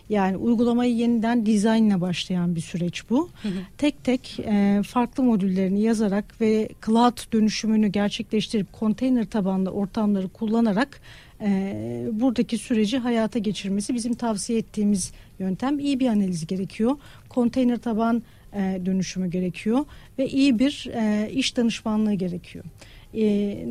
Yani 0.09 0.37
uygulamayı 0.37 0.95
yeniden 0.95 1.45
dizaynla 1.45 2.01
başlayan 2.01 2.55
bir 2.55 2.61
süreç 2.61 3.09
bu. 3.09 3.29
Hı 3.41 3.47
hı. 3.47 3.53
Tek 3.77 4.03
tek 4.03 4.39
e, 4.39 4.81
farklı 4.87 5.23
modüllerini 5.23 5.81
yazarak 5.81 6.41
ve 6.41 6.69
cloud 6.85 7.33
dönüşümünü 7.33 7.87
gerçekleştirip 7.87 8.73
konteyner 8.73 9.25
tabanlı 9.25 9.69
ortamları 9.69 10.27
kullanarak 10.27 11.01
e, 11.41 12.07
buradaki 12.11 12.57
süreci 12.57 12.97
hayata 12.97 13.39
geçirmesi 13.39 13.95
bizim 13.95 14.13
tavsiye 14.13 14.59
ettiğimiz 14.59 15.11
yöntem. 15.39 15.79
iyi 15.79 15.99
bir 15.99 16.07
analiz 16.07 16.47
gerekiyor. 16.47 16.97
Konteyner 17.29 17.77
taban 17.77 18.23
e, 18.53 18.81
dönüşümü 18.85 19.29
gerekiyor 19.29 19.85
ve 20.19 20.27
iyi 20.27 20.59
bir 20.59 20.89
e, 20.93 21.31
iş 21.31 21.57
danışmanlığı 21.57 22.13
gerekiyor. 22.13 22.65
E, 23.13 23.21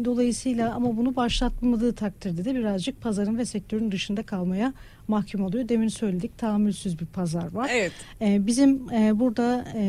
dolayısıyla 0.05 0.75
ama 0.75 0.97
bunu 0.97 1.17
başlatmadığı 1.17 1.93
takdirde 1.93 2.45
de 2.45 2.55
birazcık 2.55 3.01
pazarın 3.01 3.39
ve 3.39 3.45
sektörün 3.45 3.93
dışında 3.93 4.23
kalmaya 4.23 4.73
mahkum 5.09 5.45
oluyor. 5.45 5.69
Demin 5.69 5.89
söyledik 5.89 6.39
tahammülsüz 6.39 7.01
bir 7.01 7.07
pazar 7.07 7.53
var. 7.53 7.71
Evet. 7.73 7.93
E, 8.21 8.47
bizim 8.47 8.91
e, 8.93 9.19
burada 9.19 9.65
e, 9.75 9.83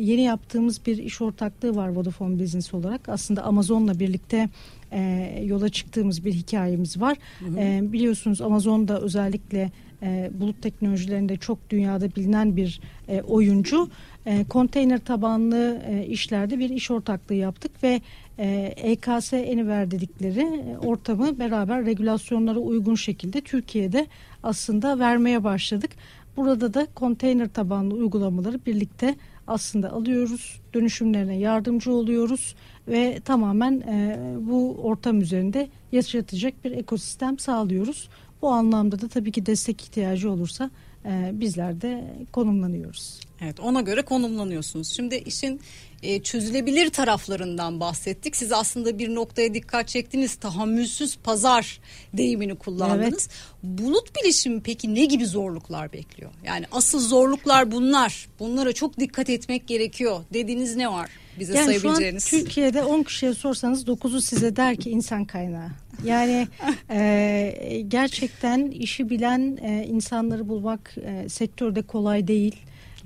yeni 0.00 0.22
yaptığımız 0.22 0.86
bir 0.86 0.98
iş 0.98 1.20
ortaklığı 1.20 1.76
var 1.76 1.88
Vodafone 1.88 2.38
Business 2.42 2.74
olarak. 2.74 3.08
Aslında 3.08 3.42
Amazon'la 3.42 3.98
birlikte 3.98 4.48
e, 4.92 5.00
yola 5.44 5.68
çıktığımız 5.68 6.24
bir 6.24 6.32
hikayemiz 6.32 7.00
var. 7.00 7.16
Hı 7.38 7.44
hı. 7.44 7.58
E, 7.58 7.92
biliyorsunuz 7.92 8.40
Amazon'da 8.40 9.00
özellikle 9.00 9.70
e, 10.02 10.30
bulut 10.40 10.62
teknolojilerinde 10.62 11.36
çok 11.36 11.70
dünyada 11.70 12.14
bilinen 12.16 12.56
bir 12.56 12.80
e, 13.08 13.22
oyuncu. 13.22 13.88
E, 14.26 14.44
konteyner 14.44 14.98
tabanlı 14.98 15.82
e, 15.88 16.06
işlerde 16.06 16.58
bir 16.58 16.70
iş 16.70 16.90
ortaklığı 16.90 17.34
yaptık 17.34 17.82
ve 17.82 18.00
e, 18.38 18.74
EKS 18.76 19.32
Eniver 19.32 19.90
dedikleri 19.90 20.40
e, 20.40 20.78
ortamı 20.78 21.38
beraber 21.38 21.86
regülasyonlara 21.86 22.58
uygun 22.58 22.94
şekilde 22.94 23.40
Türkiye'de 23.40 24.06
aslında 24.42 24.98
vermeye 24.98 25.44
başladık. 25.44 25.90
Burada 26.36 26.74
da 26.74 26.86
konteyner 26.94 27.48
tabanlı 27.48 27.94
uygulamaları 27.94 28.60
birlikte 28.66 29.14
aslında 29.46 29.92
alıyoruz, 29.92 30.60
dönüşümlerine 30.74 31.36
yardımcı 31.36 31.92
oluyoruz 31.92 32.54
ve 32.88 33.20
tamamen 33.24 33.80
e, 33.80 34.18
bu 34.40 34.76
ortam 34.82 35.20
üzerinde 35.20 35.68
yaşatacak 35.92 36.64
bir 36.64 36.72
ekosistem 36.72 37.38
sağlıyoruz. 37.38 38.08
Bu 38.42 38.48
anlamda 38.48 39.00
da 39.00 39.08
tabii 39.08 39.32
ki 39.32 39.46
destek 39.46 39.82
ihtiyacı 39.82 40.30
olursa 40.30 40.70
e, 41.04 41.30
bizler 41.32 41.80
de 41.80 42.04
konumlanıyoruz. 42.32 43.20
Evet 43.40 43.60
ona 43.60 43.80
göre 43.80 44.02
konumlanıyorsunuz. 44.02 44.88
Şimdi 44.88 45.14
işin 45.14 45.60
e, 46.02 46.22
çözülebilir 46.22 46.90
taraflarından 46.90 47.80
bahsettik. 47.80 48.36
Siz 48.36 48.52
aslında 48.52 48.98
bir 48.98 49.14
noktaya 49.14 49.54
dikkat 49.54 49.88
çektiniz. 49.88 50.34
Tahammülsüz 50.34 51.16
pazar 51.16 51.80
deyimini 52.12 52.54
kullandınız. 52.54 53.08
Evet. 53.08 53.28
Bulut 53.62 54.16
bilişimi 54.16 54.60
peki 54.60 54.94
ne 54.94 55.04
gibi 55.04 55.26
zorluklar 55.26 55.92
bekliyor? 55.92 56.30
Yani 56.44 56.66
asıl 56.72 57.00
zorluklar 57.00 57.72
bunlar. 57.72 58.28
Bunlara 58.38 58.72
çok 58.72 59.00
dikkat 59.00 59.30
etmek 59.30 59.66
gerekiyor. 59.66 60.20
Dediğiniz 60.32 60.76
ne 60.76 60.92
var? 60.92 61.10
Bize 61.38 61.54
yani 61.54 61.66
sayabileceğiniz. 61.66 62.24
Şu 62.24 62.36
an 62.36 62.42
Türkiye'de 62.42 62.84
10 62.84 63.02
kişiye 63.02 63.34
sorsanız 63.34 63.84
9'u 63.84 64.20
size 64.20 64.56
der 64.56 64.76
ki 64.76 64.90
insan 64.90 65.24
kaynağı. 65.24 65.70
Yani 66.04 66.48
e, 66.90 67.84
gerçekten 67.88 68.66
işi 68.66 69.10
bilen 69.10 69.58
e, 69.62 69.86
insanları 69.86 70.48
bulmak 70.48 70.94
e, 71.04 71.28
sektörde 71.28 71.82
kolay 71.82 72.28
değil. 72.28 72.56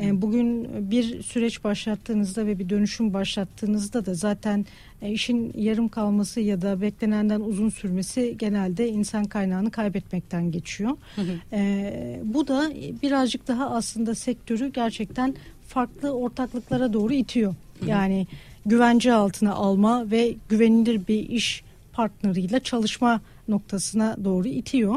E, 0.01 0.23
bugün 0.23 0.69
bir 0.91 1.23
süreç 1.23 1.65
başlattığınızda 1.65 2.47
ve 2.47 2.59
bir 2.59 2.69
dönüşüm 2.69 3.15
başlattığınızda 3.15 4.07
da 4.07 4.15
zaten 4.15 4.67
e, 5.03 5.11
işin 5.13 5.53
yarım 5.57 5.89
kalması 5.89 6.41
ya 6.41 6.63
da 6.63 6.81
beklenenden 6.81 7.41
uzun 7.41 7.71
sürmesi 7.71 8.35
genelde 8.39 8.89
insan 8.89 9.25
kaynağını 9.25 9.71
kaybetmekten 9.71 10.51
geçiyor. 10.51 10.91
Hı 11.17 11.23
hı. 11.23 11.39
E, 11.53 12.21
bu 12.25 12.49
da 12.49 12.71
birazcık 13.03 13.49
daha 13.49 13.71
aslında 13.71 14.15
sektörü 14.15 14.73
gerçekten 14.73 15.35
farklı 15.69 16.11
ortaklıklara 16.11 16.93
doğru 16.93 17.13
itiyor. 17.13 17.55
Yani 17.87 18.27
güvence 18.67 19.13
altına 19.13 19.53
alma 19.53 20.11
ve 20.11 20.35
güvenilir 20.49 21.07
bir 21.09 21.29
iş 21.29 21.63
partneriyle 22.01 22.61
çalışma 22.61 23.21
noktasına 23.49 24.17
doğru 24.25 24.49
itiyor. 24.49 24.95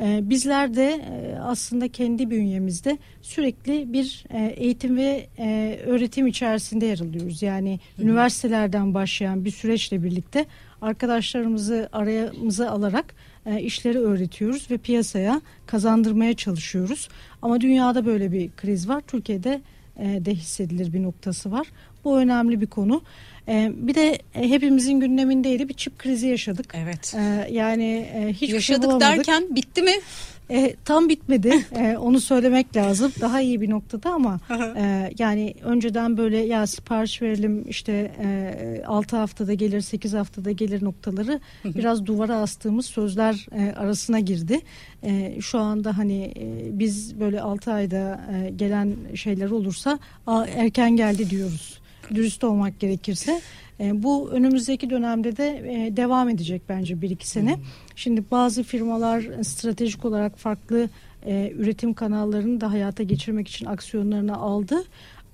Ee, 0.00 0.20
bizler 0.22 0.76
de 0.76 0.86
e, 0.86 1.38
aslında 1.38 1.88
kendi 1.88 2.30
bünyemizde 2.30 2.98
sürekli 3.22 3.92
bir 3.92 4.24
e, 4.30 4.54
eğitim 4.56 4.96
ve 4.96 5.26
e, 5.38 5.78
öğretim 5.86 6.26
içerisinde 6.26 6.86
yer 6.86 6.98
alıyoruz. 7.00 7.42
Yani 7.42 7.80
Hı. 7.96 8.02
üniversitelerden 8.02 8.94
başlayan 8.94 9.44
bir 9.44 9.50
süreçle 9.50 10.02
birlikte 10.02 10.46
arkadaşlarımızı 10.82 11.88
arayamıza 11.92 12.70
alarak 12.70 13.14
işleri 13.60 13.98
öğretiyoruz 13.98 14.70
ve 14.70 14.78
piyasaya 14.78 15.40
kazandırmaya 15.66 16.34
çalışıyoruz. 16.34 17.08
Ama 17.42 17.60
dünyada 17.60 18.06
böyle 18.06 18.32
bir 18.32 18.50
kriz 18.50 18.88
var. 18.88 19.02
Türkiye'de 19.06 19.60
de 19.98 20.34
hissedilir 20.34 20.92
bir 20.92 21.02
noktası 21.02 21.52
var. 21.52 21.66
Bu 22.04 22.18
önemli 22.18 22.60
bir 22.60 22.66
konu. 22.66 23.02
E, 23.48 23.72
bir 23.74 23.94
de 23.94 24.18
e, 24.34 24.48
hepimizin 24.48 25.00
gündemindeydi 25.00 25.68
bir 25.68 25.74
çip 25.74 25.98
krizi 25.98 26.26
yaşadık. 26.26 26.74
Evet. 26.74 27.14
E, 27.18 27.48
yani 27.52 28.08
e, 28.14 28.28
hiçbir 28.32 28.46
şey 28.46 28.54
Yaşadık 28.54 28.82
şey 28.82 28.90
bulamadık. 28.90 29.16
derken 29.16 29.56
bitti 29.56 29.82
mi? 29.82 29.92
E, 30.50 30.74
tam 30.84 31.08
bitmedi. 31.08 31.54
E, 31.74 31.96
onu 31.96 32.20
söylemek 32.20 32.76
lazım. 32.76 33.12
Daha 33.20 33.40
iyi 33.40 33.60
bir 33.60 33.70
noktada 33.70 34.10
ama 34.10 34.40
e, 34.76 35.12
yani 35.18 35.54
önceden 35.62 36.16
böyle 36.16 36.38
ya 36.38 36.66
sipariş 36.66 37.22
verelim 37.22 37.64
işte 37.68 38.12
e, 38.22 38.82
6 38.86 39.16
haftada 39.16 39.54
gelir 39.54 39.80
8 39.80 40.14
haftada 40.14 40.50
gelir 40.50 40.84
noktaları 40.84 41.40
biraz 41.64 42.06
duvara 42.06 42.36
astığımız 42.36 42.86
sözler 42.86 43.46
e, 43.52 43.72
arasına 43.76 44.20
girdi. 44.20 44.60
E, 45.02 45.40
şu 45.40 45.58
anda 45.58 45.98
hani 45.98 46.32
e, 46.36 46.78
biz 46.78 47.20
böyle 47.20 47.40
6 47.40 47.72
ayda 47.72 48.20
e, 48.34 48.50
gelen 48.50 48.94
şeyler 49.14 49.50
olursa 49.50 49.98
a, 50.26 50.46
erken 50.46 50.96
geldi 50.96 51.30
diyoruz 51.30 51.83
dürüst 52.10 52.44
olmak 52.44 52.80
gerekirse. 52.80 53.40
E, 53.80 54.02
bu 54.02 54.30
önümüzdeki 54.30 54.90
dönemde 54.90 55.36
de 55.36 55.48
e, 55.48 55.96
devam 55.96 56.28
edecek 56.28 56.62
bence 56.68 57.00
bir 57.00 57.10
iki 57.10 57.28
sene. 57.28 57.54
Hmm. 57.54 57.62
Şimdi 57.96 58.24
bazı 58.30 58.62
firmalar 58.62 59.24
stratejik 59.42 60.04
olarak 60.04 60.38
farklı 60.38 60.88
e, 61.26 61.52
üretim 61.56 61.94
kanallarını 61.94 62.60
da 62.60 62.70
hayata 62.70 63.02
geçirmek 63.02 63.48
için 63.48 63.66
aksiyonlarını 63.66 64.36
aldı. 64.36 64.84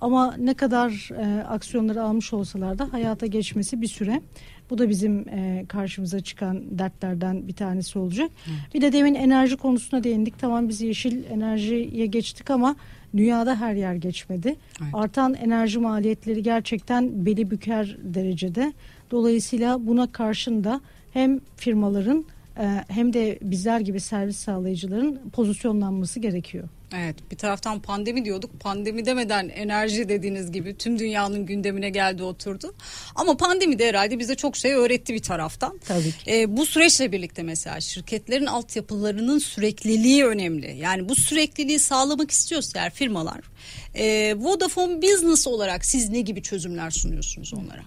Ama 0.01 0.35
ne 0.37 0.53
kadar 0.53 1.09
e, 1.11 1.43
aksiyonları 1.43 2.03
almış 2.03 2.33
olsalar 2.33 2.79
da 2.79 2.93
hayata 2.93 3.25
geçmesi 3.25 3.81
bir 3.81 3.87
süre. 3.87 4.21
Bu 4.69 4.77
da 4.77 4.89
bizim 4.89 5.29
e, 5.29 5.65
karşımıza 5.67 6.19
çıkan 6.19 6.79
dertlerden 6.79 7.47
bir 7.47 7.53
tanesi 7.53 7.99
olacak. 7.99 8.31
Evet. 8.47 8.73
Bir 8.73 8.81
de 8.81 8.91
demin 8.91 9.15
enerji 9.15 9.57
konusuna 9.57 10.03
değindik. 10.03 10.39
Tamam 10.39 10.69
biz 10.69 10.81
yeşil 10.81 11.23
enerjiye 11.23 12.05
geçtik 12.05 12.49
ama 12.51 12.75
dünyada 13.17 13.55
her 13.55 13.75
yer 13.75 13.95
geçmedi. 13.95 14.55
Evet. 14.81 14.89
Artan 14.93 15.33
enerji 15.33 15.79
maliyetleri 15.79 16.43
gerçekten 16.43 17.25
beli 17.25 17.51
büker 17.51 17.97
derecede. 18.03 18.73
Dolayısıyla 19.11 19.87
buna 19.87 20.11
karşın 20.11 20.63
da 20.63 20.81
hem 21.13 21.39
firmaların 21.55 22.25
e, 22.57 22.83
hem 22.87 23.13
de 23.13 23.39
bizler 23.41 23.79
gibi 23.79 23.99
servis 23.99 24.37
sağlayıcıların 24.37 25.19
pozisyonlanması 25.33 26.19
gerekiyor. 26.19 26.69
Evet 26.95 27.15
bir 27.31 27.37
taraftan 27.37 27.81
pandemi 27.81 28.25
diyorduk 28.25 28.59
pandemi 28.59 29.05
demeden 29.05 29.49
enerji 29.49 30.09
dediğiniz 30.09 30.51
gibi 30.51 30.77
tüm 30.77 30.99
dünyanın 30.99 31.45
gündemine 31.45 31.89
geldi 31.89 32.23
oturdu 32.23 32.75
ama 33.15 33.37
pandemi 33.37 33.79
de 33.79 33.87
herhalde 33.87 34.19
bize 34.19 34.35
çok 34.35 34.57
şey 34.57 34.73
öğretti 34.73 35.13
bir 35.13 35.21
taraftan. 35.21 35.79
Tabii 35.87 36.11
ki. 36.11 36.31
Ee, 36.31 36.57
bu 36.57 36.65
süreçle 36.65 37.11
birlikte 37.11 37.43
mesela 37.43 37.79
şirketlerin 37.79 38.45
altyapılarının 38.45 39.39
sürekliliği 39.39 40.25
önemli 40.25 40.77
yani 40.77 41.09
bu 41.09 41.15
sürekliliği 41.15 41.79
sağlamak 41.79 42.31
istiyorsa 42.31 42.79
eğer 42.79 42.93
firmalar 42.93 43.39
e, 43.95 44.35
Vodafone 44.37 45.01
Business 45.01 45.47
olarak 45.47 45.85
siz 45.85 46.09
ne 46.09 46.21
gibi 46.21 46.41
çözümler 46.41 46.91
sunuyorsunuz 46.91 47.53
onlara? 47.53 47.81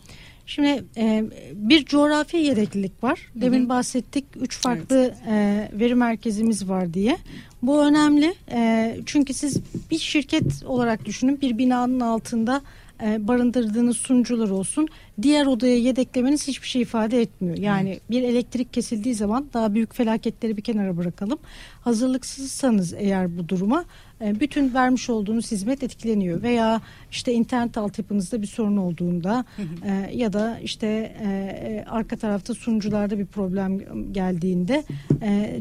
Şimdi 0.47 0.85
e, 0.97 1.25
bir 1.55 1.85
coğrafi 1.85 2.37
yedeklilik 2.37 3.05
var. 3.05 3.31
Demin 3.35 3.61
hı 3.61 3.65
hı. 3.65 3.69
bahsettik 3.69 4.25
üç 4.41 4.59
farklı 4.59 4.97
evet. 4.97 5.17
e, 5.29 5.69
veri 5.81 5.95
merkezimiz 5.95 6.69
var 6.69 6.95
diye. 6.95 7.17
Bu 7.63 7.85
önemli 7.85 8.35
e, 8.51 8.97
çünkü 9.07 9.35
siz 9.35 9.57
bir 9.91 9.99
şirket 9.99 10.65
olarak 10.65 11.05
düşünün 11.05 11.41
bir 11.41 11.59
binanın 11.59 12.01
altında 12.01 12.63
e, 13.03 13.29
barındırdığınız 13.29 13.97
sunucular 13.97 14.51
olsun 14.51 14.89
diğer 15.23 15.47
odaya 15.47 15.79
yedeklemeniz 15.79 16.49
hiçbir 16.49 16.69
şey 16.69 16.83
ifade 16.83 17.23
etmiyor. 17.23 17.57
Yani 17.57 17.91
evet. 17.91 18.11
bir 18.11 18.23
elektrik 18.23 18.73
kesildiği 18.73 19.15
zaman 19.15 19.47
daha 19.55 19.75
büyük 19.75 19.95
felaketleri 19.95 20.57
bir 20.57 20.63
kenara 20.63 20.97
bırakalım. 20.97 21.39
Hazırlıksızsanız 21.81 22.95
eğer 22.95 23.39
bu 23.39 23.49
duruma 23.49 23.85
bütün 24.21 24.75
vermiş 24.75 25.11
olduğunuz 25.11 25.51
hizmet 25.51 25.83
etkileniyor 25.83 26.43
veya 26.43 26.81
işte 27.11 27.33
internet 27.33 27.79
altyapınızda 27.79 28.43
bir 28.43 28.47
sorun 28.47 28.77
olduğunda 28.77 29.45
e, 29.85 30.11
ya 30.17 30.33
da 30.33 30.59
işte 30.59 30.87
e, 31.25 31.85
arka 31.89 32.17
tarafta 32.17 32.55
sunucularda 32.55 33.19
bir 33.19 33.27
problem 33.27 33.81
geldiğinde 34.13 34.85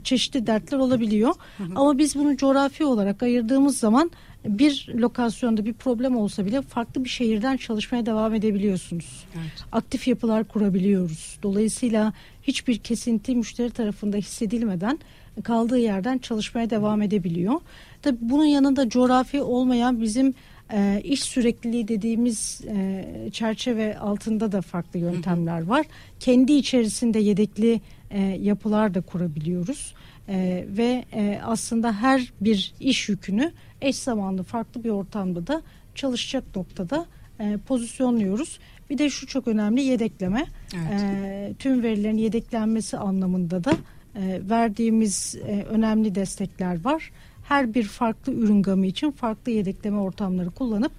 çeşitli 0.03 0.47
dertler 0.47 0.77
olabiliyor. 0.77 1.35
Ama 1.75 1.97
biz 1.97 2.15
bunu 2.15 2.37
coğrafi 2.37 2.85
olarak 2.85 3.23
ayırdığımız 3.23 3.77
zaman 3.77 4.11
bir 4.45 4.89
lokasyonda 4.95 5.65
bir 5.65 5.73
problem 5.73 6.15
olsa 6.15 6.45
bile 6.45 6.61
farklı 6.61 7.03
bir 7.03 7.09
şehirden 7.09 7.57
çalışmaya 7.57 8.05
devam 8.05 8.33
edebiliyorsunuz. 8.33 9.25
Evet. 9.35 9.65
Aktif 9.71 10.07
yapılar 10.07 10.43
kurabiliyoruz. 10.43 11.39
Dolayısıyla 11.43 12.13
hiçbir 12.43 12.77
kesinti 12.77 13.35
müşteri 13.35 13.69
tarafında 13.69 14.17
hissedilmeden 14.17 14.99
kaldığı 15.43 15.77
yerden 15.77 16.17
çalışmaya 16.17 16.69
devam 16.69 17.01
edebiliyor. 17.01 17.53
Tabii 18.03 18.17
bunun 18.21 18.45
yanında 18.45 18.89
coğrafi 18.89 19.41
olmayan 19.41 20.01
bizim 20.01 20.33
e, 20.73 21.01
iş 21.03 21.23
sürekliliği 21.23 21.87
dediğimiz 21.87 22.61
e, 22.67 23.05
çerçeve 23.31 23.97
altında 23.97 24.51
da 24.51 24.61
farklı 24.61 24.99
yöntemler 24.99 25.63
var. 25.63 25.85
Kendi 26.19 26.53
içerisinde 26.53 27.19
yedekli 27.19 27.81
e, 28.11 28.21
yapılar 28.21 28.93
da 28.93 29.01
kurabiliyoruz. 29.01 29.93
E, 30.29 30.65
ve 30.67 31.05
e, 31.13 31.39
aslında 31.43 31.93
her 31.93 32.33
bir 32.41 32.73
iş 32.79 33.09
yükünü 33.09 33.51
eş 33.81 33.95
zamanlı 33.95 34.43
farklı 34.43 34.83
bir 34.83 34.89
ortamda 34.89 35.47
da 35.47 35.61
çalışacak 35.95 36.43
noktada 36.55 37.05
e, 37.39 37.57
pozisyonluyoruz. 37.67 38.59
Bir 38.89 38.97
de 38.97 39.09
şu 39.09 39.27
çok 39.27 39.47
önemli 39.47 39.81
yedekleme. 39.81 40.45
Evet. 40.75 41.01
E, 41.01 41.53
tüm 41.59 41.83
verilerin 41.83 42.17
yedeklenmesi 42.17 42.97
anlamında 42.97 43.63
da 43.63 43.71
e, 44.15 44.41
verdiğimiz 44.49 45.35
e, 45.47 45.63
önemli 45.63 46.15
destekler 46.15 46.83
var. 46.83 47.11
Her 47.43 47.73
bir 47.73 47.83
farklı 47.83 48.33
ürün 48.33 48.61
gamı 48.61 48.85
için 48.85 49.11
farklı 49.11 49.51
yedekleme 49.51 49.97
ortamları 49.97 50.51
kullanıp 50.51 50.91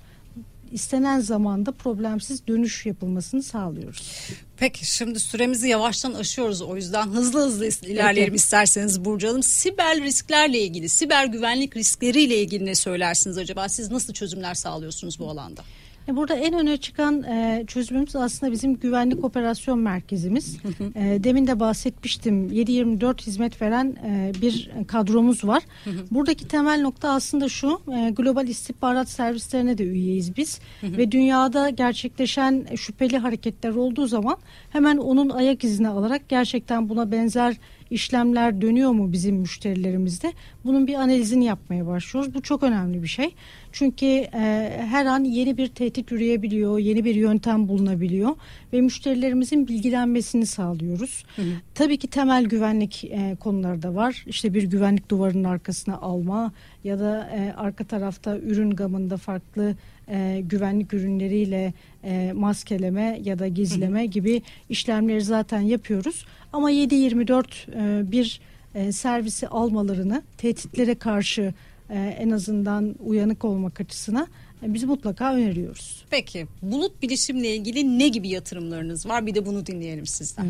istenen 0.73 1.21
zamanda 1.21 1.73
problemsiz 1.73 2.47
dönüş 2.47 2.87
yapılmasını 2.87 3.43
sağlıyoruz. 3.43 4.29
Peki 4.57 4.87
şimdi 4.97 5.21
süremizi 5.21 5.69
yavaştan 5.69 6.15
aşıyoruz 6.15 6.63
o 6.63 6.77
yüzden 6.77 7.07
hızlı 7.07 7.41
hızlı 7.47 7.67
ilerleyelim 7.67 8.33
Peki. 8.33 8.43
isterseniz 8.43 9.05
Burcu 9.05 9.29
Hanım. 9.29 9.43
Siber 9.43 10.01
risklerle 10.01 10.59
ilgili, 10.59 10.89
siber 10.89 11.27
güvenlik 11.27 11.77
riskleriyle 11.77 12.39
ilgili 12.39 12.67
ne 12.67 12.75
söylersiniz 12.75 13.39
acaba? 13.39 13.69
Siz 13.69 13.91
nasıl 13.91 14.13
çözümler 14.13 14.55
sağlıyorsunuz 14.55 15.19
bu 15.19 15.31
alanda? 15.31 15.63
E, 16.09 16.17
burada 16.17 16.35
en 16.35 16.55
öne 16.55 16.77
çıkan 16.77 17.23
e, 17.23 17.65
çözümümüz 17.67 18.17
aslında 18.17 18.53
bizim 18.53 18.75
güvenlik 18.75 19.25
operasyon 19.25 19.79
merkezimiz. 19.79 20.59
e, 20.95 21.25
demin 21.25 21.47
de 21.47 21.61
bahsetmiştim 21.61 22.49
7-24 22.49 23.27
hizmet 23.27 23.63
veren 23.63 23.97
e, 24.07 24.33
bir 24.43 24.71
kadromuz 24.87 25.45
var. 25.45 25.63
Buradaki 26.11 26.49
temel 26.49 26.81
nokta 26.81 27.11
aslında 27.11 27.49
şu 27.49 27.81
e, 27.97 28.11
global 28.11 28.49
istihbarat 28.49 29.09
servislerine 29.09 29.79
de 29.79 29.85
üyeyiz 29.85 30.37
biz. 30.37 30.61
Ve 30.83 31.13
dünyada 31.13 31.71
gerçekleşen 31.71 32.67
şüpheli 32.77 33.19
hareketler 33.19 33.71
olduğu 33.71 34.07
zaman 34.07 34.37
hemen 34.71 34.97
onun 34.97 35.31
ayak 35.31 35.65
izini 35.65 35.89
alarak 35.89 36.29
gerçekten 36.29 36.89
buna 36.89 37.13
benzer 37.13 37.57
işlemler 37.91 38.61
dönüyor 38.61 38.91
mu 38.91 39.13
bizim 39.13 39.37
müşterilerimizde? 39.37 40.33
Bunun 40.65 40.87
bir 40.87 40.95
analizini 40.95 41.45
yapmaya 41.45 41.87
başlıyoruz. 41.87 42.35
Bu 42.35 42.43
çok 42.43 42.63
önemli 42.63 43.03
bir 43.03 43.09
şey. 43.09 43.35
Çünkü 43.73 44.07
e, 44.07 44.71
her 44.91 45.07
an 45.07 45.25
yeni 45.25 45.57
bir 45.57 45.69
tehdit 45.69 46.13
üreyebiliyor, 46.13 46.79
yeni 46.79 47.05
bir 47.05 47.15
yöntem 47.15 47.69
bulunabiliyor 47.69 48.31
ve 48.73 48.81
müşterilerimizin 48.81 49.69
bilgilenmesini 49.69 50.47
sağlıyoruz. 50.47 51.25
Hı 51.37 51.43
hı. 51.43 51.47
Tabii 51.75 51.97
ki 51.97 52.09
temel 52.09 52.45
güvenlik 52.45 53.05
e, 53.05 53.37
konuları 53.41 53.83
da 53.83 53.95
var. 53.95 54.25
İşte 54.27 54.55
bir 54.55 54.63
güvenlik 54.63 55.11
duvarının 55.11 55.45
arkasına 55.45 55.97
alma 55.97 56.53
ya 56.85 56.99
da 56.99 57.31
e, 57.35 57.53
arka 57.57 57.85
tarafta 57.85 58.39
ürün 58.39 58.71
gamında 58.71 59.17
farklı 59.17 59.75
e, 60.09 60.41
güvenlik 60.45 60.95
ürünleriyle 60.95 61.73
e, 62.05 62.33
maskeleme 62.35 63.21
ya 63.25 63.39
da 63.39 63.49
gizleme 63.49 64.01
hı 64.01 64.07
hı. 64.07 64.11
gibi 64.11 64.43
işlemleri 64.69 65.21
zaten 65.21 65.61
yapıyoruz. 65.61 66.27
Ama 66.55 66.73
7-24 66.73 67.45
e, 67.75 68.13
bir 68.13 68.41
e, 68.75 68.93
servisi 68.93 69.49
almalarını 69.49 70.23
tehditlere 70.39 70.95
karşı 70.95 71.55
e, 71.91 71.99
en 72.19 72.31
azından 72.31 72.95
uyanık 73.05 73.45
olmak 73.45 73.81
açısına 73.81 74.27
biz 74.63 74.85
mutlaka 74.85 75.35
öneriyoruz. 75.35 76.05
Peki 76.11 76.47
bulut 76.63 77.03
bilişimle 77.03 77.57
ilgili 77.57 77.99
ne 77.99 78.09
gibi 78.09 78.29
yatırımlarınız 78.29 79.09
var? 79.09 79.27
Bir 79.27 79.35
de 79.35 79.47
bunu 79.47 79.67
dinleyelim 79.67 80.07
sizden. 80.07 80.45
Hı. 80.45 80.49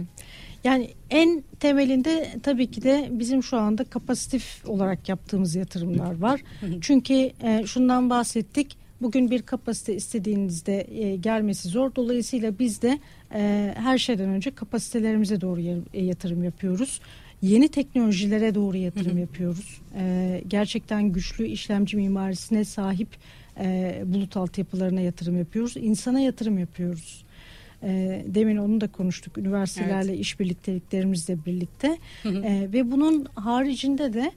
Yani 0.64 0.90
en 1.10 1.44
temelinde 1.60 2.34
tabii 2.42 2.70
ki 2.70 2.82
de 2.82 3.08
bizim 3.10 3.42
şu 3.42 3.56
anda 3.56 3.84
kapasitif 3.84 4.62
olarak 4.66 5.08
yaptığımız 5.08 5.54
yatırımlar 5.54 6.18
var. 6.18 6.40
Çünkü 6.80 7.30
şundan 7.66 8.10
bahsettik. 8.10 8.76
Bugün 9.04 9.30
bir 9.30 9.42
kapasite 9.42 9.94
istediğinizde 9.94 10.86
e, 10.90 11.16
gelmesi 11.16 11.68
zor. 11.68 11.94
Dolayısıyla 11.96 12.58
biz 12.58 12.82
de 12.82 12.98
e, 13.34 13.74
her 13.76 13.98
şeyden 13.98 14.28
önce 14.28 14.50
kapasitelerimize 14.50 15.40
doğru 15.40 15.60
yatırım 15.94 16.44
yapıyoruz. 16.44 17.00
Yeni 17.42 17.68
teknolojilere 17.68 18.54
doğru 18.54 18.76
yatırım 18.76 19.12
hı 19.12 19.16
hı. 19.16 19.20
yapıyoruz. 19.20 19.80
E, 19.96 20.42
gerçekten 20.48 21.12
güçlü 21.12 21.46
işlemci 21.46 21.96
mimarisine 21.96 22.64
sahip 22.64 23.08
e, 23.60 24.02
bulut 24.06 24.36
altyapılarına 24.36 25.00
yatırım 25.00 25.38
yapıyoruz. 25.38 25.76
İnsana 25.76 26.20
yatırım 26.20 26.58
yapıyoruz. 26.58 27.24
E, 27.82 28.22
demin 28.26 28.56
onu 28.56 28.80
da 28.80 28.88
konuştuk 28.88 29.38
üniversitelerle 29.38 30.10
evet. 30.10 30.20
işbirlikteliklerimizle 30.20 31.44
birlikte 31.46 31.98
hı 32.22 32.28
hı. 32.28 32.44
E, 32.44 32.72
ve 32.72 32.90
bunun 32.90 33.26
haricinde 33.34 34.12
de 34.12 34.20
e, 34.20 34.32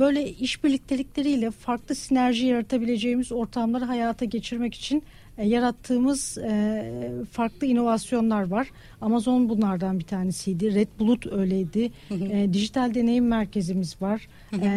böyle 0.00 0.30
işbirliktelikleriyle 0.30 1.50
farklı 1.50 1.94
sinerji 1.94 2.46
yaratabileceğimiz 2.46 3.32
ortamları 3.32 3.84
hayata 3.84 4.24
geçirmek 4.24 4.74
için 4.74 5.02
e, 5.38 5.48
yarattığımız 5.48 6.38
e, 6.38 6.84
farklı 7.32 7.66
inovasyonlar 7.66 8.48
var. 8.48 8.68
Amazon 9.00 9.48
bunlardan 9.48 9.98
bir 9.98 10.04
tanesiydi. 10.04 10.74
Red 10.74 10.88
Bulut 10.98 11.26
öyleydi. 11.26 11.92
E, 12.10 12.52
dijital 12.52 12.94
deneyim 12.94 13.26
merkezimiz 13.26 14.02
var. 14.02 14.28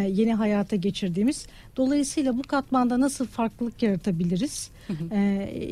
yeni 0.07 0.33
hayata 0.33 0.75
geçirdiğimiz. 0.75 1.47
Dolayısıyla 1.77 2.37
bu 2.37 2.41
katmanda 2.41 2.99
nasıl 2.99 3.27
farklılık 3.27 3.83
yaratabiliriz? 3.83 4.71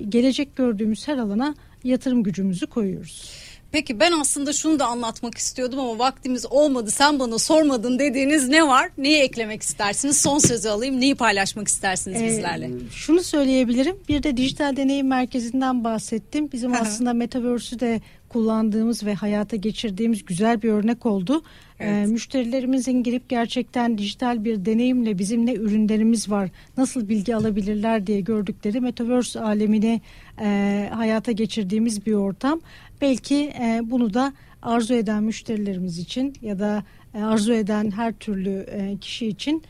gelecek 0.09 0.55
gördüğümüz 0.55 1.07
her 1.07 1.17
alana 1.17 1.55
yatırım 1.83 2.23
gücümüzü 2.23 2.67
koyuyoruz. 2.67 3.31
Peki 3.71 3.99
ben 3.99 4.11
aslında 4.11 4.53
şunu 4.53 4.79
da 4.79 4.85
anlatmak 4.85 5.37
istiyordum 5.37 5.79
ama 5.79 5.99
vaktimiz 5.99 6.45
olmadı. 6.45 6.91
Sen 6.91 7.19
bana 7.19 7.39
sormadın 7.39 7.99
dediğiniz 7.99 8.47
ne 8.47 8.67
var? 8.67 8.89
Neyi 8.97 9.17
eklemek 9.17 9.61
istersiniz? 9.61 10.21
Son 10.21 10.37
sözü 10.37 10.69
alayım. 10.69 10.99
Neyi 10.99 11.15
paylaşmak 11.15 11.67
istersiniz 11.67 12.21
ee, 12.21 12.27
bizlerle? 12.27 12.69
Şunu 12.91 13.23
söyleyebilirim. 13.23 13.97
Bir 14.09 14.23
de 14.23 14.37
dijital 14.37 14.75
deneyim 14.75 15.07
merkezinden 15.07 15.83
bahsettim. 15.83 16.51
Bizim 16.51 16.73
aslında 16.73 17.13
Metaverse'ü 17.13 17.79
de 17.79 18.01
kullandığımız 18.31 19.05
ve 19.05 19.13
hayata 19.13 19.55
geçirdiğimiz 19.55 20.25
güzel 20.25 20.61
bir 20.61 20.69
örnek 20.69 21.05
oldu. 21.05 21.43
Ee, 21.79 21.85
evet. 21.85 22.07
E, 22.07 22.11
müşterilerimizin 22.11 23.03
girip 23.03 23.29
gerçekten 23.29 23.97
dijital 23.97 24.43
bir 24.43 24.65
deneyimle 24.65 25.17
bizim 25.17 25.45
ne 25.45 25.53
ürünlerimiz 25.53 26.29
var, 26.29 26.49
nasıl 26.77 27.09
bilgi 27.09 27.35
alabilirler 27.35 28.07
diye 28.07 28.21
gördükleri 28.21 28.81
Metaverse 28.81 29.39
alemini 29.39 30.01
e, 30.41 30.89
hayata 30.93 31.31
geçirdiğimiz 31.31 32.05
bir 32.05 32.13
ortam. 32.13 32.61
Belki 33.01 33.35
e, 33.35 33.81
bunu 33.83 34.13
da 34.13 34.33
arzu 34.61 34.93
eden 34.93 35.23
müşterilerimiz 35.23 35.99
için 35.99 36.33
ya 36.41 36.59
da 36.59 36.83
e, 37.13 37.21
arzu 37.23 37.53
eden 37.53 37.91
her 37.91 38.13
türlü 38.13 38.65
e, 38.71 38.97
kişi 38.97 39.27
için 39.27 39.63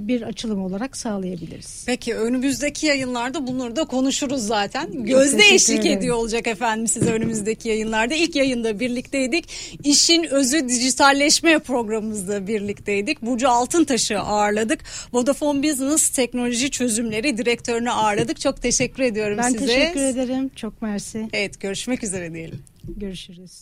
bir 0.00 0.22
açılım 0.22 0.64
olarak 0.64 0.96
sağlayabiliriz. 0.96 1.84
Peki 1.86 2.14
önümüzdeki 2.14 2.86
yayınlarda 2.86 3.46
bunları 3.46 3.76
da 3.76 3.84
konuşuruz 3.84 4.46
zaten. 4.46 5.04
Gözde 5.04 5.42
eşlik 5.54 5.86
ediyor 5.86 6.16
olacak 6.16 6.46
efendim 6.46 6.88
size 6.88 7.12
önümüzdeki 7.12 7.68
yayınlarda. 7.68 8.14
İlk 8.14 8.36
yayında 8.36 8.80
birlikteydik. 8.80 9.44
İşin 9.84 10.24
özü 10.24 10.68
dijitalleşme 10.68 11.58
programımızda 11.58 12.46
birlikteydik. 12.46 13.22
Burcu 13.22 13.48
Altıntaş'ı 13.48 14.18
ağırladık. 14.20 14.84
Vodafone 15.12 15.62
Business 15.62 16.08
Teknoloji 16.08 16.70
Çözümleri 16.70 17.38
direktörünü 17.38 17.90
ağırladık. 17.90 18.40
Çok 18.40 18.62
teşekkür 18.62 19.02
ediyorum 19.02 19.38
ben 19.38 19.50
size. 19.50 19.60
Ben 19.60 19.66
teşekkür 19.66 20.00
ederim. 20.00 20.50
Çok 20.56 20.82
mersi. 20.82 21.28
Evet 21.32 21.60
görüşmek 21.60 22.04
üzere 22.04 22.34
diyelim. 22.34 22.62
Görüşürüz. 22.96 23.52